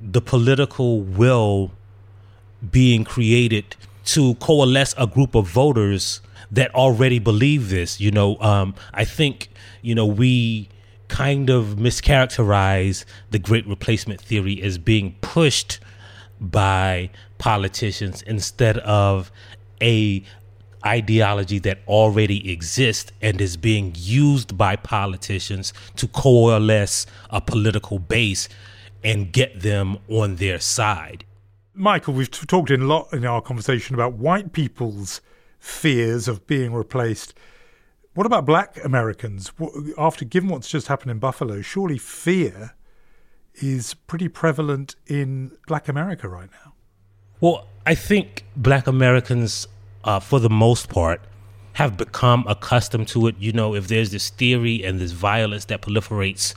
the 0.00 0.20
political 0.20 1.00
will 1.00 1.72
being 2.70 3.04
created 3.04 3.76
to 4.04 4.34
coalesce 4.36 4.94
a 4.96 5.06
group 5.06 5.34
of 5.34 5.46
voters 5.46 6.20
that 6.50 6.74
already 6.74 7.18
believe 7.18 7.70
this. 7.70 8.00
You 8.00 8.10
know, 8.10 8.38
um, 8.40 8.74
I 8.92 9.04
think 9.04 9.48
you 9.82 9.94
know 9.94 10.06
we 10.06 10.68
kind 11.10 11.50
of 11.50 11.76
mischaracterize 11.76 13.04
the 13.30 13.38
great 13.38 13.66
replacement 13.66 14.20
theory 14.20 14.62
as 14.62 14.78
being 14.78 15.16
pushed 15.20 15.80
by 16.40 17.10
politicians 17.36 18.22
instead 18.22 18.78
of 18.78 19.30
a 19.82 20.24
ideology 20.86 21.58
that 21.58 21.78
already 21.86 22.50
exists 22.50 23.12
and 23.20 23.40
is 23.40 23.56
being 23.56 23.92
used 23.96 24.56
by 24.56 24.76
politicians 24.76 25.74
to 25.96 26.08
coalesce 26.08 27.04
a 27.28 27.40
political 27.40 27.98
base 27.98 28.48
and 29.04 29.32
get 29.32 29.60
them 29.60 29.98
on 30.08 30.36
their 30.36 30.58
side. 30.58 31.24
Michael, 31.74 32.14
we've 32.14 32.30
talked 32.30 32.70
in 32.70 32.82
a 32.82 32.86
lot 32.86 33.12
in 33.12 33.26
our 33.26 33.42
conversation 33.42 33.94
about 33.94 34.14
white 34.14 34.52
people's 34.52 35.20
fears 35.58 36.28
of 36.28 36.46
being 36.46 36.72
replaced 36.72 37.34
what 38.20 38.26
about 38.26 38.44
black 38.44 38.76
Americans? 38.84 39.50
After 39.96 40.26
given 40.26 40.50
what's 40.50 40.68
just 40.68 40.88
happened 40.88 41.10
in 41.10 41.18
Buffalo, 41.18 41.62
surely 41.62 41.96
fear 41.96 42.74
is 43.54 43.94
pretty 43.94 44.28
prevalent 44.28 44.94
in 45.06 45.52
black 45.66 45.88
America 45.88 46.28
right 46.28 46.50
now. 46.62 46.74
Well, 47.40 47.66
I 47.86 47.94
think 47.94 48.44
black 48.54 48.86
Americans, 48.86 49.66
uh, 50.04 50.20
for 50.20 50.38
the 50.38 50.50
most 50.50 50.90
part, 50.90 51.22
have 51.72 51.96
become 51.96 52.44
accustomed 52.46 53.08
to 53.08 53.26
it. 53.26 53.36
You 53.38 53.52
know, 53.52 53.74
if 53.74 53.88
there's 53.88 54.10
this 54.10 54.28
theory 54.28 54.84
and 54.84 55.00
this 55.00 55.12
violence 55.12 55.64
that 55.64 55.80
proliferates 55.80 56.54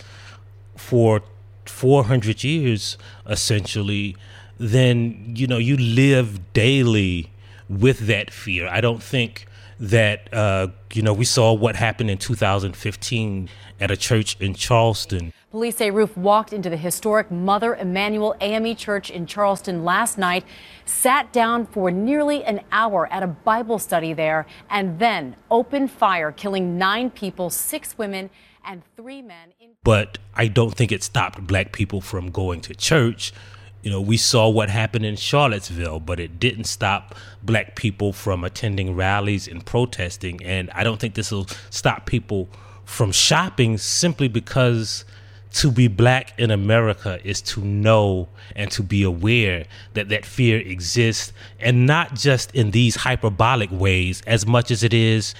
for 0.75 1.21
400 1.63 2.43
years, 2.43 2.97
essentially, 3.25 4.17
then, 4.57 5.33
you 5.33 5.47
know, 5.47 5.59
you 5.59 5.77
live 5.77 6.51
daily 6.51 7.31
with 7.69 7.99
that 8.07 8.31
fear. 8.31 8.67
I 8.67 8.81
don't 8.81 9.01
think 9.01 9.47
that 9.83 10.33
uh, 10.33 10.67
you 10.93 11.01
know 11.01 11.11
we 11.13 11.25
saw 11.25 11.51
what 11.51 11.75
happened 11.75 12.09
in 12.09 12.17
2015 12.17 13.49
at 13.81 13.91
a 13.91 13.97
church 13.97 14.37
in 14.39 14.53
Charleston. 14.53 15.33
Police 15.51 15.75
say 15.75 15.91
Roof 15.91 16.15
walked 16.17 16.53
into 16.53 16.69
the 16.69 16.77
historic 16.77 17.29
Mother 17.29 17.75
Emanuel 17.75 18.33
AME 18.39 18.75
Church 18.75 19.09
in 19.11 19.25
Charleston 19.27 19.83
last 19.83 20.17
night, 20.17 20.45
sat 20.85 21.31
down 21.33 21.65
for 21.67 21.91
nearly 21.91 22.43
an 22.45 22.61
hour 22.71 23.11
at 23.11 23.21
a 23.23 23.27
Bible 23.27 23.77
study 23.77 24.13
there, 24.13 24.47
and 24.69 24.97
then 24.99 25.35
opened 25.51 25.91
fire, 25.91 26.31
killing 26.31 26.77
nine 26.77 27.11
people, 27.11 27.49
six 27.49 27.97
women, 27.97 28.29
and 28.65 28.81
three 28.95 29.21
men. 29.21 29.49
In- 29.59 29.71
But 29.83 30.17
I 30.33 30.47
don't 30.47 30.73
think 30.73 30.91
it 30.93 31.03
stopped 31.03 31.45
black 31.45 31.73
people 31.73 31.99
from 31.99 32.31
going 32.31 32.61
to 32.61 32.73
church 32.73 33.33
you 33.83 33.91
know, 33.91 33.99
we 33.99 34.15
saw 34.15 34.49
what 34.49 34.69
happened 34.69 35.05
in 35.05 35.17
Charlottesville, 35.17 35.99
but 35.99 36.19
it 36.19 36.39
didn't 36.39 36.63
stop 36.63 37.15
black 37.43 37.75
people 37.75 38.13
from 38.13 38.45
attending 38.45 38.95
rallies 38.95 39.47
and 39.47 39.63
protesting. 39.65 40.43
And 40.43 40.71
I 40.71 40.85
don't 40.85 40.99
think 40.99 41.15
this 41.15 41.31
will 41.31 41.47
stop 41.69 42.05
people 42.05 42.49
from 42.85 43.11
shopping 43.11 43.77
simply 43.77 44.29
because 44.29 45.03
to 45.53 45.69
be 45.69 45.87
black 45.87 46.33
in 46.39 46.49
America 46.49 47.19
is 47.23 47.41
to 47.41 47.61
know 47.61 48.29
and 48.55 48.71
to 48.71 48.81
be 48.81 49.03
aware 49.03 49.65
that 49.93 50.09
that 50.09 50.25
fear 50.25 50.59
exists 50.59 51.31
and 51.59 51.85
not 51.85 52.15
just 52.15 52.55
in 52.55 52.71
these 52.71 52.95
hyperbolic 52.95 53.69
ways 53.71 54.23
as 54.25 54.47
much 54.47 54.71
as 54.71 54.81
it 54.81 54.93
is 54.93 55.35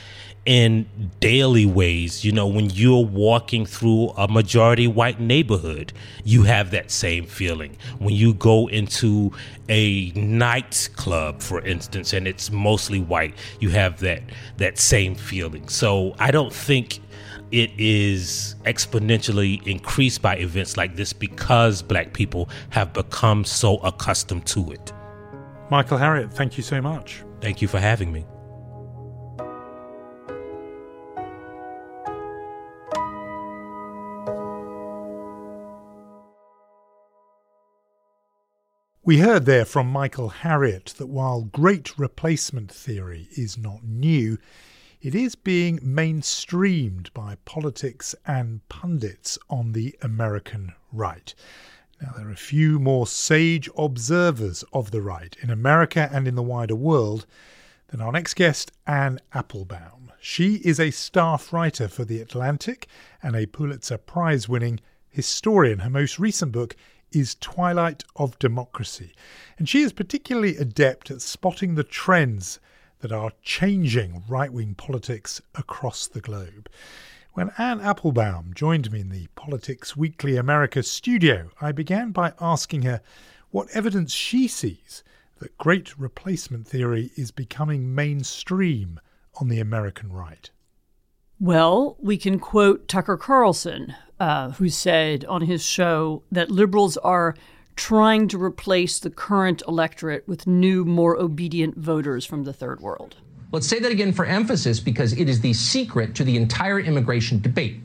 in 0.46 0.86
daily 1.20 1.66
ways. 1.66 2.26
You 2.26 2.32
know, 2.32 2.48
when 2.48 2.70
you're 2.70 3.06
walking 3.06 3.66
through 3.66 4.10
a 4.18 4.28
majority 4.28 4.88
white 4.88 5.20
neighborhood, 5.20 5.94
you 6.24 6.44
have 6.44 6.72
that 6.72 6.92
same 6.92 7.26
feeling. 7.26 7.78
When 8.00 8.14
you 8.14 8.34
go 8.34 8.68
into 8.68 9.32
a 9.70 10.12
nightclub, 10.12 11.42
for 11.42 11.62
instance, 11.62 12.14
and 12.14 12.28
it's 12.28 12.52
mostly 12.52 13.00
white, 13.00 13.36
you 13.60 13.70
have 13.70 14.00
that 14.00 14.24
that 14.58 14.78
same 14.78 15.16
feeling. 15.16 15.68
So 15.70 16.16
I 16.20 16.32
don't 16.32 16.54
think 16.54 17.00
it 17.52 17.72
is 17.78 18.56
exponentially 18.66 19.66
increased 19.68 20.22
by 20.24 20.36
events 20.38 20.76
like 20.76 20.96
this 20.96 21.14
because 21.14 21.84
black 21.84 22.12
people 22.12 22.50
have 22.72 22.94
become 22.94 23.46
so 23.46 23.78
accustomed 23.78 24.46
to 24.48 24.72
it. 24.72 24.92
Michael 25.70 26.00
Harriot, 26.00 26.34
thank 26.34 26.58
you 26.58 26.64
so 26.64 26.82
much. 26.82 27.24
Thank 27.42 27.62
you 27.62 27.68
for 27.68 27.80
having 27.80 28.12
me. 28.12 28.26
We 39.06 39.18
heard 39.18 39.44
there 39.44 39.66
from 39.66 39.88
Michael 39.88 40.30
Harriot 40.30 40.94
that 40.94 41.08
while 41.08 41.42
great 41.42 42.00
replacement 42.00 42.72
theory 42.72 43.28
is 43.36 43.58
not 43.58 43.84
new, 43.84 44.38
it 45.02 45.14
is 45.14 45.36
being 45.36 45.80
mainstreamed 45.80 47.14
by 47.14 47.36
politics 47.44 48.16
and 48.26 48.66
pundits 48.70 49.38
on 49.50 49.74
the 49.74 49.94
American 50.02 50.72
right. 50.94 51.36
Now, 52.02 52.14
there 52.16 52.30
are 52.30 52.32
a 52.32 52.38
few 52.38 52.80
more 52.80 53.06
sage 53.06 53.70
observers 53.78 54.64
of 54.72 54.92
the 54.92 55.02
right 55.02 55.36
in 55.42 55.50
America 55.50 56.10
and 56.10 56.26
in 56.26 56.36
the 56.36 56.42
wider 56.42 56.76
world 56.76 57.26
than 57.88 58.00
our 58.00 58.14
next 58.14 58.36
guest, 58.36 58.72
Anne 58.88 59.20
Applebaum. 59.34 60.14
She 60.22 60.62
is 60.64 60.80
a 60.80 60.92
staff 60.92 61.52
writer 61.52 61.90
for 61.90 62.06
The 62.06 62.22
Atlantic 62.22 62.88
and 63.22 63.36
a 63.36 63.48
Pulitzer 63.48 63.98
Prize 63.98 64.48
winning 64.48 64.80
historian. 65.10 65.80
Her 65.80 65.90
most 65.90 66.20
recent 66.20 66.54
book 66.54 66.78
is 67.14 67.36
Twilight 67.36 68.04
of 68.16 68.38
Democracy. 68.40 69.14
And 69.58 69.70
she 69.70 69.82
is 69.82 69.94
particularly 69.94 70.58
adept 70.58 71.10
at 71.12 71.22
spotting 71.22 71.76
the 71.76 71.84
trends 71.84 72.60
that 73.00 73.12
are 73.12 73.32
changing 73.42 74.24
right 74.28 74.52
wing 74.52 74.76
politics 74.76 75.42
across 75.56 76.08
the 76.08 76.22
globe. 76.22 76.70
When 77.34 77.52
Anne 77.58 77.82
Applebaum 77.82 78.54
joined 78.54 78.92
me 78.92 79.02
in 79.02 79.10
the 79.10 79.28
Politics 79.36 79.98
Weekly 79.98 80.38
America 80.38 80.84
studio, 80.84 81.50
I 81.60 81.72
began 81.72 82.12
by 82.12 82.34
asking 82.40 82.84
her 82.84 83.02
what 83.50 83.70
evidence 83.72 84.14
she 84.14 84.48
sees 84.48 85.04
that 85.40 85.58
great 85.58 85.98
replacement 86.00 86.68
theory 86.68 87.12
is 87.16 87.32
becoming 87.32 87.94
mainstream 87.94 89.00
on 89.42 89.50
the 89.50 89.60
American 89.60 90.14
right. 90.14 90.50
Well, 91.40 91.98
we 92.00 92.18
can 92.18 92.40
quote 92.40 92.88
Tucker 92.88 93.18
Carlson, 93.18 93.94
uh, 94.24 94.52
who 94.52 94.70
said 94.70 95.26
on 95.26 95.42
his 95.42 95.66
show 95.66 96.24
that 96.32 96.50
liberals 96.50 96.96
are 96.96 97.36
trying 97.76 98.26
to 98.30 98.42
replace 98.42 98.98
the 98.98 99.10
current 99.10 99.62
electorate 99.68 100.26
with 100.30 100.48
new, 100.48 100.86
more 100.86 101.18
obedient 101.18 101.76
voters 101.76 102.26
from 102.26 102.46
the 102.46 102.54
third 102.54 102.80
world. 102.80 103.18
Let's 103.52 103.68
say 103.68 103.80
that 103.80 103.92
again 103.92 104.14
for 104.14 104.24
emphasis 104.24 104.80
because 104.80 105.12
it 105.12 105.28
is 105.28 105.42
the 105.42 105.52
secret 105.52 106.16
to 106.16 106.24
the 106.24 106.38
entire 106.38 106.80
immigration 106.80 107.42
debate. 107.42 107.82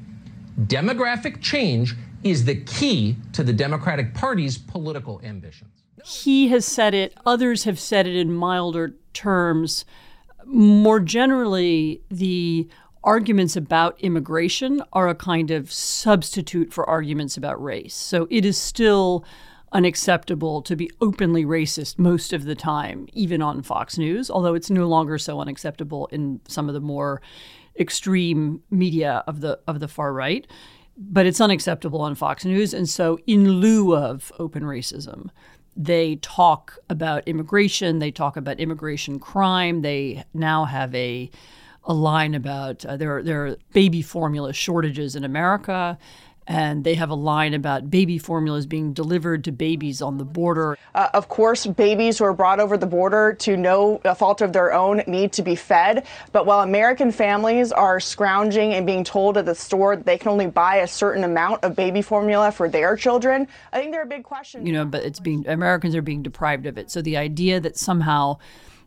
Demographic 0.67 1.43
change 1.43 1.97
is 2.23 2.45
the 2.45 2.55
key 2.55 3.17
to 3.33 3.43
the 3.43 3.53
Democratic 3.53 4.15
Party's 4.15 4.57
political 4.57 5.21
ambitions. 5.25 5.73
He 6.05 6.51
has 6.51 6.65
said 6.65 6.95
it, 6.95 7.15
others 7.27 7.65
have 7.65 7.81
said 7.81 8.07
it 8.07 8.15
in 8.15 8.33
milder 8.33 8.95
terms. 9.13 9.85
More 10.47 11.01
generally, 11.01 12.01
the 12.11 12.69
arguments 13.05 13.57
about 13.57 14.01
immigration 14.01 14.83
are 14.93 15.09
a 15.09 15.15
kind 15.15 15.51
of 15.51 15.73
substitute 15.73 16.73
for 16.73 16.89
arguments 16.89 17.37
about 17.37 17.63
race. 17.63 17.95
So 17.95 18.27
it 18.31 18.45
is 18.45 18.59
still 18.59 19.25
unacceptable 19.73 20.63
to 20.63 20.77
be 20.77 20.91
openly 21.01 21.45
racist 21.45 21.99
most 21.99 22.33
of 22.33 22.45
the 22.45 22.55
time, 22.55 23.07
even 23.13 23.43
on 23.43 23.63
Fox 23.63 23.99
News, 23.99 24.31
although 24.31 24.55
it's 24.55 24.71
no 24.71 24.87
longer 24.87 25.19
so 25.19 25.41
unacceptable 25.41 26.07
in 26.07 26.41
some 26.49 26.69
of 26.69 26.75
the 26.75 26.81
more 26.81 27.21
extreme 27.79 28.63
media 28.71 29.23
of 29.27 29.41
the 29.41 29.61
of 29.69 29.81
the 29.81 29.89
far 29.89 30.13
right. 30.13 30.47
But 30.97 31.27
it's 31.27 31.41
unacceptable 31.41 32.01
on 32.01 32.15
Fox 32.17 32.45
News. 32.45 32.75
And 32.75 32.89
so 32.89 33.19
in 33.27 33.49
lieu 33.49 33.95
of 33.95 34.33
open 34.39 34.65
racism, 34.65 35.29
they 35.77 36.17
talk 36.17 36.79
about 36.91 37.29
immigration, 37.29 38.01
they 38.01 38.11
talk 38.11 38.37
about 38.37 38.59
immigration 38.59 39.21
crime, 39.21 39.83
they 39.83 40.25
now 40.35 40.65
have 40.65 40.93
a 40.95 41.31
a 41.89 41.95
line 41.95 42.35
about 42.35 42.85
uh, 42.85 42.97
there, 42.97 43.23
there 43.23 43.47
are 43.47 43.57
baby 43.73 44.03
formula 44.03 44.53
shortages 44.53 45.17
in 45.17 45.25
America. 45.25 45.99
And 46.51 46.83
they 46.83 46.95
have 46.95 47.11
a 47.11 47.15
line 47.15 47.53
about 47.53 47.91
baby 47.91 48.17
formulas 48.17 48.65
being 48.65 48.95
delivered 48.95 49.45
to 49.45 49.53
babies 49.53 50.01
on 50.01 50.17
the 50.17 50.25
border. 50.25 50.79
Uh, 50.95 51.11
of 51.13 51.29
course, 51.29 51.67
babies 51.67 52.17
who 52.17 52.25
are 52.25 52.33
brought 52.33 52.59
over 52.59 52.79
the 52.79 52.87
border 52.87 53.35
to 53.41 53.55
no 53.55 53.99
fault 54.17 54.41
of 54.41 54.55
their 54.55 54.73
own 54.73 55.03
need 55.07 55.31
to 55.33 55.43
be 55.43 55.55
fed. 55.55 56.07
But 56.33 56.47
while 56.47 56.61
American 56.61 57.13
families 57.13 57.71
are 57.71 58.01
scrounging 58.01 58.73
and 58.73 58.87
being 58.87 59.05
told 59.05 59.37
at 59.37 59.45
the 59.45 59.55
store 59.55 59.95
that 59.97 60.07
they 60.07 60.17
can 60.17 60.31
only 60.31 60.47
buy 60.47 60.77
a 60.77 60.89
certain 60.89 61.23
amount 61.23 61.65
of 61.65 61.77
baby 61.77 62.01
formula 62.01 62.51
for 62.51 62.67
their 62.67 62.97
children, 62.97 63.47
I 63.75 63.79
think 63.79 63.93
there 63.93 64.01
are 64.01 64.07
big 64.07 64.25
questions. 64.25 64.67
You 64.67 64.73
know, 64.73 64.87
but 64.87 65.05
it's 65.05 65.21
being 65.21 65.47
Americans 65.47 65.95
are 65.95 66.01
being 66.01 66.23
deprived 66.23 66.65
of 66.65 66.79
it. 66.79 66.91
So 66.91 67.03
the 67.03 67.19
idea 67.19 67.61
that 67.61 67.77
somehow 67.77 68.39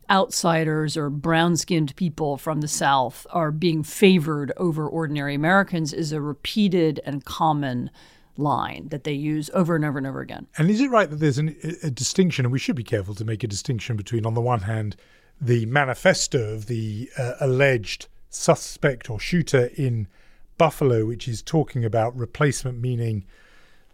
outsiders 0.09 0.97
or 0.97 1.09
brown 1.09 1.55
skinned 1.55 1.95
people 1.95 2.37
from 2.37 2.61
the 2.61 2.67
South 2.67 3.25
are 3.31 3.51
being 3.51 3.83
favored 3.83 4.51
over 4.57 4.87
ordinary 4.87 5.35
Americans 5.35 5.93
is 5.93 6.11
a 6.11 6.21
repeated 6.21 6.99
and 7.05 7.23
common 7.23 7.89
line 8.37 8.87
that 8.89 9.03
they 9.03 9.13
use 9.13 9.49
over 9.53 9.75
and 9.75 9.85
over 9.85 9.97
and 9.97 10.07
over 10.07 10.21
again. 10.21 10.47
And 10.57 10.69
is 10.69 10.81
it 10.81 10.89
right 10.89 11.09
that 11.09 11.17
there's 11.17 11.37
an, 11.37 11.55
a 11.83 11.91
distinction, 11.91 12.45
and 12.45 12.51
we 12.51 12.59
should 12.59 12.75
be 12.75 12.83
careful 12.83 13.15
to 13.15 13.25
make 13.25 13.43
a 13.43 13.47
distinction 13.47 13.95
between, 13.95 14.25
on 14.25 14.33
the 14.33 14.41
one 14.41 14.61
hand, 14.61 14.95
the 15.39 15.65
manifesto 15.65 16.53
of 16.53 16.67
the 16.67 17.09
uh, 17.17 17.33
alleged 17.39 18.07
suspect 18.29 19.09
or 19.09 19.19
shooter 19.19 19.69
in 19.75 20.07
Buffalo, 20.57 21.05
which 21.05 21.27
is 21.27 21.41
talking 21.41 21.83
about 21.83 22.15
replacement, 22.15 22.79
meaning 22.79 23.25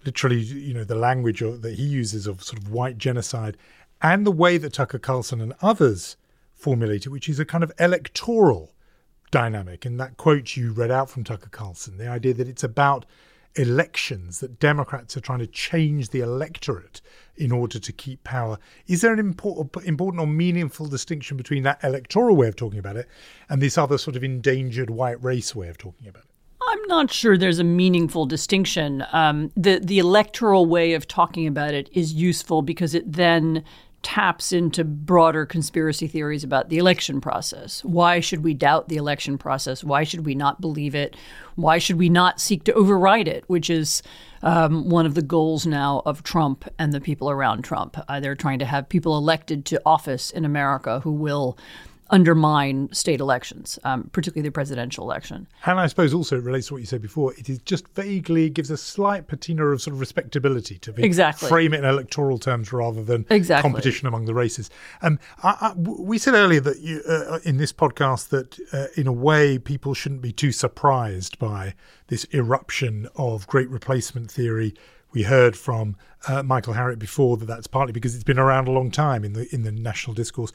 literally, 0.05 0.39
you 0.39 0.73
know, 0.73 0.83
the 0.83 0.95
language 0.95 1.39
that 1.39 1.73
he 1.75 1.83
uses 1.83 2.27
of 2.27 2.43
sort 2.43 2.61
of 2.61 2.69
white 2.69 2.97
genocide, 2.97 3.57
and 4.01 4.25
the 4.25 4.31
way 4.31 4.57
that 4.57 4.73
Tucker 4.73 4.99
Carlson 4.99 5.41
and 5.41 5.53
others 5.61 6.17
formulate 6.53 7.05
it, 7.05 7.09
which 7.09 7.29
is 7.29 7.39
a 7.39 7.45
kind 7.45 7.63
of 7.63 7.71
electoral 7.79 8.73
dynamic. 9.31 9.85
And 9.85 9.99
that 9.99 10.17
quote 10.17 10.55
you 10.55 10.71
read 10.71 10.91
out 10.91 11.09
from 11.09 11.23
Tucker 11.23 11.49
Carlson, 11.49 11.97
the 11.97 12.07
idea 12.07 12.33
that 12.33 12.47
it's 12.47 12.63
about 12.63 13.05
elections, 13.55 14.39
that 14.39 14.59
Democrats 14.59 15.17
are 15.17 15.21
trying 15.21 15.39
to 15.39 15.47
change 15.47 16.09
the 16.09 16.21
electorate 16.21 17.01
in 17.35 17.51
order 17.51 17.79
to 17.79 17.91
keep 17.91 18.23
power. 18.23 18.57
Is 18.87 19.01
there 19.01 19.13
an 19.13 19.19
important, 19.19 19.75
important 19.85 20.21
or 20.21 20.27
meaningful 20.27 20.87
distinction 20.87 21.37
between 21.37 21.63
that 21.63 21.83
electoral 21.83 22.35
way 22.35 22.47
of 22.47 22.55
talking 22.55 22.79
about 22.79 22.97
it 22.97 23.07
and 23.49 23.61
this 23.61 23.77
other 23.77 23.97
sort 23.97 24.15
of 24.15 24.23
endangered 24.23 24.89
white 24.89 25.21
race 25.23 25.55
way 25.55 25.69
of 25.69 25.77
talking 25.77 26.07
about 26.07 26.23
it? 26.23 26.29
I'm 26.69 26.87
not 26.87 27.11
sure 27.11 27.37
there's 27.37 27.59
a 27.59 27.63
meaningful 27.63 28.25
distinction. 28.25 29.05
Um, 29.13 29.51
the 29.55 29.79
the 29.79 29.99
electoral 29.99 30.65
way 30.65 30.93
of 30.93 31.07
talking 31.07 31.47
about 31.47 31.73
it 31.73 31.89
is 31.93 32.13
useful 32.13 32.61
because 32.61 32.93
it 32.93 33.13
then 33.13 33.63
taps 34.03 34.53
into 34.53 34.83
broader 34.83 35.45
conspiracy 35.45 36.07
theories 36.07 36.43
about 36.43 36.69
the 36.69 36.77
election 36.77 37.19
process. 37.19 37.83
Why 37.83 38.19
should 38.19 38.43
we 38.43 38.53
doubt 38.53 38.89
the 38.89 38.97
election 38.97 39.37
process? 39.37 39.83
Why 39.83 40.03
should 40.03 40.25
we 40.25 40.35
not 40.35 40.61
believe 40.61 40.95
it? 40.95 41.15
Why 41.55 41.77
should 41.77 41.97
we 41.97 42.09
not 42.09 42.39
seek 42.39 42.63
to 42.65 42.73
override 42.73 43.27
it? 43.27 43.43
Which 43.47 43.69
is 43.69 44.01
um, 44.41 44.89
one 44.89 45.05
of 45.05 45.15
the 45.15 45.21
goals 45.21 45.65
now 45.65 46.03
of 46.05 46.23
Trump 46.23 46.65
and 46.77 46.93
the 46.93 47.01
people 47.01 47.29
around 47.29 47.63
Trump. 47.63 47.97
Uh, 48.07 48.19
they're 48.19 48.35
trying 48.35 48.59
to 48.59 48.65
have 48.65 48.87
people 48.87 49.17
elected 49.17 49.65
to 49.65 49.81
office 49.85 50.29
in 50.29 50.45
America 50.45 50.99
who 51.01 51.11
will 51.11 51.57
undermine 52.09 52.89
state 52.91 53.19
elections, 53.19 53.77
um, 53.83 54.09
particularly 54.11 54.47
the 54.47 54.51
presidential 54.51 55.03
election. 55.03 55.47
And 55.65 55.79
I 55.79 55.87
suppose 55.87 56.13
also 56.13 56.37
it 56.37 56.43
relates 56.43 56.67
to 56.67 56.73
what 56.73 56.79
you 56.79 56.85
said 56.85 57.01
before. 57.01 57.33
It 57.35 57.49
is 57.49 57.59
just 57.59 57.87
vaguely 57.89 58.49
gives 58.49 58.71
a 58.71 58.77
slight 58.77 59.27
patina 59.27 59.65
of 59.65 59.81
sort 59.81 59.93
of 59.93 59.99
respectability 59.99 60.77
to 60.79 60.93
exactly. 60.97 61.49
frame 61.49 61.73
it 61.73 61.79
in 61.79 61.85
electoral 61.85 62.37
terms 62.37 62.71
rather 62.71 63.03
than 63.03 63.25
exactly. 63.29 63.69
competition 63.69 64.07
among 64.07 64.25
the 64.25 64.33
races. 64.33 64.69
Um, 65.01 65.19
I, 65.43 65.57
I, 65.61 65.73
we 65.77 66.17
said 66.17 66.33
earlier 66.33 66.61
that 66.61 66.79
you, 66.79 67.01
uh, 67.07 67.39
in 67.43 67.57
this 67.57 67.73
podcast 67.73 68.29
that 68.29 68.57
uh, 68.73 68.87
in 68.95 69.07
a 69.07 69.13
way 69.13 69.57
people 69.57 69.93
shouldn't 69.93 70.21
be 70.21 70.31
too 70.31 70.51
surprised 70.51 71.37
by 71.39 71.73
this 72.07 72.25
eruption 72.33 73.07
of 73.15 73.47
great 73.47 73.69
replacement 73.69 74.31
theory 74.31 74.73
we 75.11 75.23
heard 75.23 75.55
from 75.55 75.95
uh, 76.27 76.43
Michael 76.43 76.73
Harriot 76.73 76.99
before 76.99 77.37
that 77.37 77.45
that's 77.45 77.67
partly 77.67 77.93
because 77.93 78.13
it's 78.13 78.23
been 78.23 78.39
around 78.39 78.67
a 78.67 78.71
long 78.71 78.91
time 78.91 79.23
in 79.23 79.33
the 79.33 79.47
in 79.53 79.63
the 79.63 79.71
national 79.71 80.13
discourse. 80.13 80.51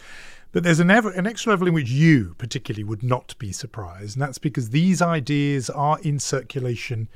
But 0.52 0.64
there's 0.64 0.80
an, 0.80 0.90
an 0.90 1.26
extra 1.26 1.50
level 1.50 1.68
in 1.68 1.74
which 1.74 1.88
you 1.88 2.34
particularly 2.36 2.84
would 2.84 3.02
not 3.02 3.34
be 3.38 3.52
surprised, 3.52 4.16
and 4.16 4.22
that's 4.22 4.38
because 4.38 4.68
these 4.68 5.00
ideas 5.00 5.70
are 5.70 5.98
in 6.00 6.18
circulation 6.18 7.08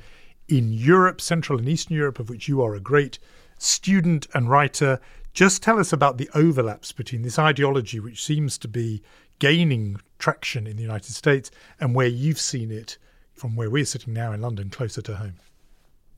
in 0.47 0.73
Europe, 0.73 1.21
Central 1.21 1.59
and 1.59 1.69
Eastern 1.69 1.95
Europe, 1.95 2.19
of 2.19 2.29
which 2.29 2.47
you 2.47 2.61
are 2.63 2.73
a 2.73 2.79
great 2.79 3.19
student 3.59 4.27
and 4.33 4.49
writer. 4.49 4.99
Just 5.33 5.61
tell 5.61 5.77
us 5.77 5.93
about 5.93 6.17
the 6.17 6.29
overlaps 6.33 6.91
between 6.91 7.21
this 7.21 7.37
ideology, 7.37 7.99
which 7.99 8.23
seems 8.23 8.57
to 8.57 8.67
be 8.67 9.03
gaining 9.37 10.01
traction 10.17 10.65
in 10.65 10.75
the 10.75 10.81
United 10.81 11.13
States, 11.13 11.51
and 11.79 11.93
where 11.93 12.07
you've 12.07 12.39
seen 12.39 12.71
it 12.71 12.97
from 13.35 13.55
where 13.55 13.69
we're 13.69 13.85
sitting 13.85 14.13
now 14.13 14.31
in 14.31 14.41
London, 14.41 14.71
closer 14.71 15.03
to 15.03 15.17
home. 15.17 15.35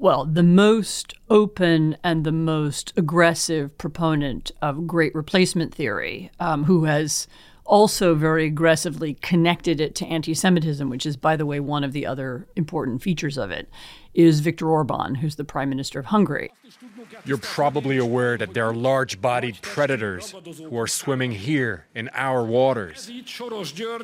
Well, 0.02 0.24
the 0.24 0.44
most 0.44 1.14
open 1.30 1.98
and 2.06 2.24
the 2.24 2.32
most 2.32 2.94
aggressive 2.96 3.78
proponent 3.78 4.50
of 4.62 4.88
great 4.88 5.14
replacement 5.14 5.76
theory, 5.76 6.32
um, 6.40 6.64
who 6.64 6.86
has 6.86 7.28
also 7.66 8.16
very 8.16 8.46
aggressively 8.46 9.16
connected 9.16 9.82
it 9.82 9.96
to 9.96 10.06
anti 10.06 10.34
Semitism, 10.34 10.90
which 10.90 11.06
is, 11.06 11.18
by 11.18 11.36
the 11.36 11.46
way, 11.46 11.60
one 11.60 11.84
of 11.84 11.92
the 11.92 12.06
other 12.06 12.48
important 12.56 13.02
features 13.02 13.38
of 13.38 13.52
it, 13.52 13.70
is 14.14 14.40
Viktor 14.40 14.70
Orban, 14.70 15.16
who's 15.16 15.36
the 15.36 15.44
prime 15.44 15.68
minister 15.68 16.00
of 16.00 16.06
Hungary. 16.06 16.54
You're 17.26 17.38
probably 17.38 17.98
aware 17.98 18.38
that 18.38 18.54
there 18.54 18.68
are 18.70 18.74
large 18.74 19.20
bodied 19.20 19.62
predators 19.62 20.34
who 20.60 20.78
are 20.78 20.88
swimming 20.88 21.32
here 21.32 21.88
in 21.94 22.10
our 22.14 22.46
waters. 22.46 23.12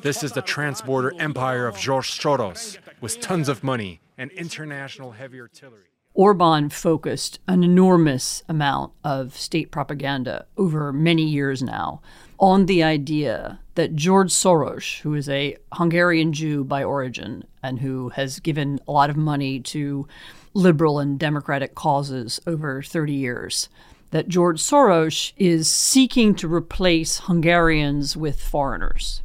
This 0.01 0.23
is 0.23 0.33
the 0.33 0.43
transborder 0.45 1.17
empire 1.21 1.67
of 1.67 1.77
George 1.77 2.11
Soros 2.11 2.77
with 2.99 3.21
tons 3.21 3.47
of 3.47 3.63
money 3.63 4.01
and 4.17 4.31
international 4.31 5.11
heavy 5.11 5.39
artillery. 5.39 5.85
Orban 6.13 6.69
focused 6.69 7.39
an 7.47 7.63
enormous 7.63 8.41
amount 8.47 8.93
of 9.03 9.35
state 9.35 9.69
propaganda 9.69 10.45
over 10.57 10.93
many 10.93 11.23
years 11.23 11.61
now 11.61 12.01
on 12.39 12.67
the 12.67 12.83
idea 12.83 13.59
that 13.75 13.95
George 13.95 14.31
Soros, 14.31 15.01
who 15.01 15.13
is 15.13 15.27
a 15.27 15.57
Hungarian 15.73 16.31
Jew 16.31 16.63
by 16.63 16.83
origin 16.83 17.43
and 17.61 17.79
who 17.79 18.09
has 18.09 18.39
given 18.39 18.79
a 18.87 18.91
lot 18.93 19.09
of 19.09 19.17
money 19.17 19.59
to 19.59 20.07
liberal 20.53 20.99
and 20.99 21.19
democratic 21.19 21.75
causes 21.75 22.39
over 22.47 22.81
30 22.81 23.11
years, 23.11 23.67
that 24.11 24.29
George 24.29 24.61
Soros 24.61 25.33
is 25.35 25.69
seeking 25.69 26.33
to 26.35 26.47
replace 26.47 27.19
Hungarians 27.19 28.15
with 28.15 28.39
foreigners 28.39 29.21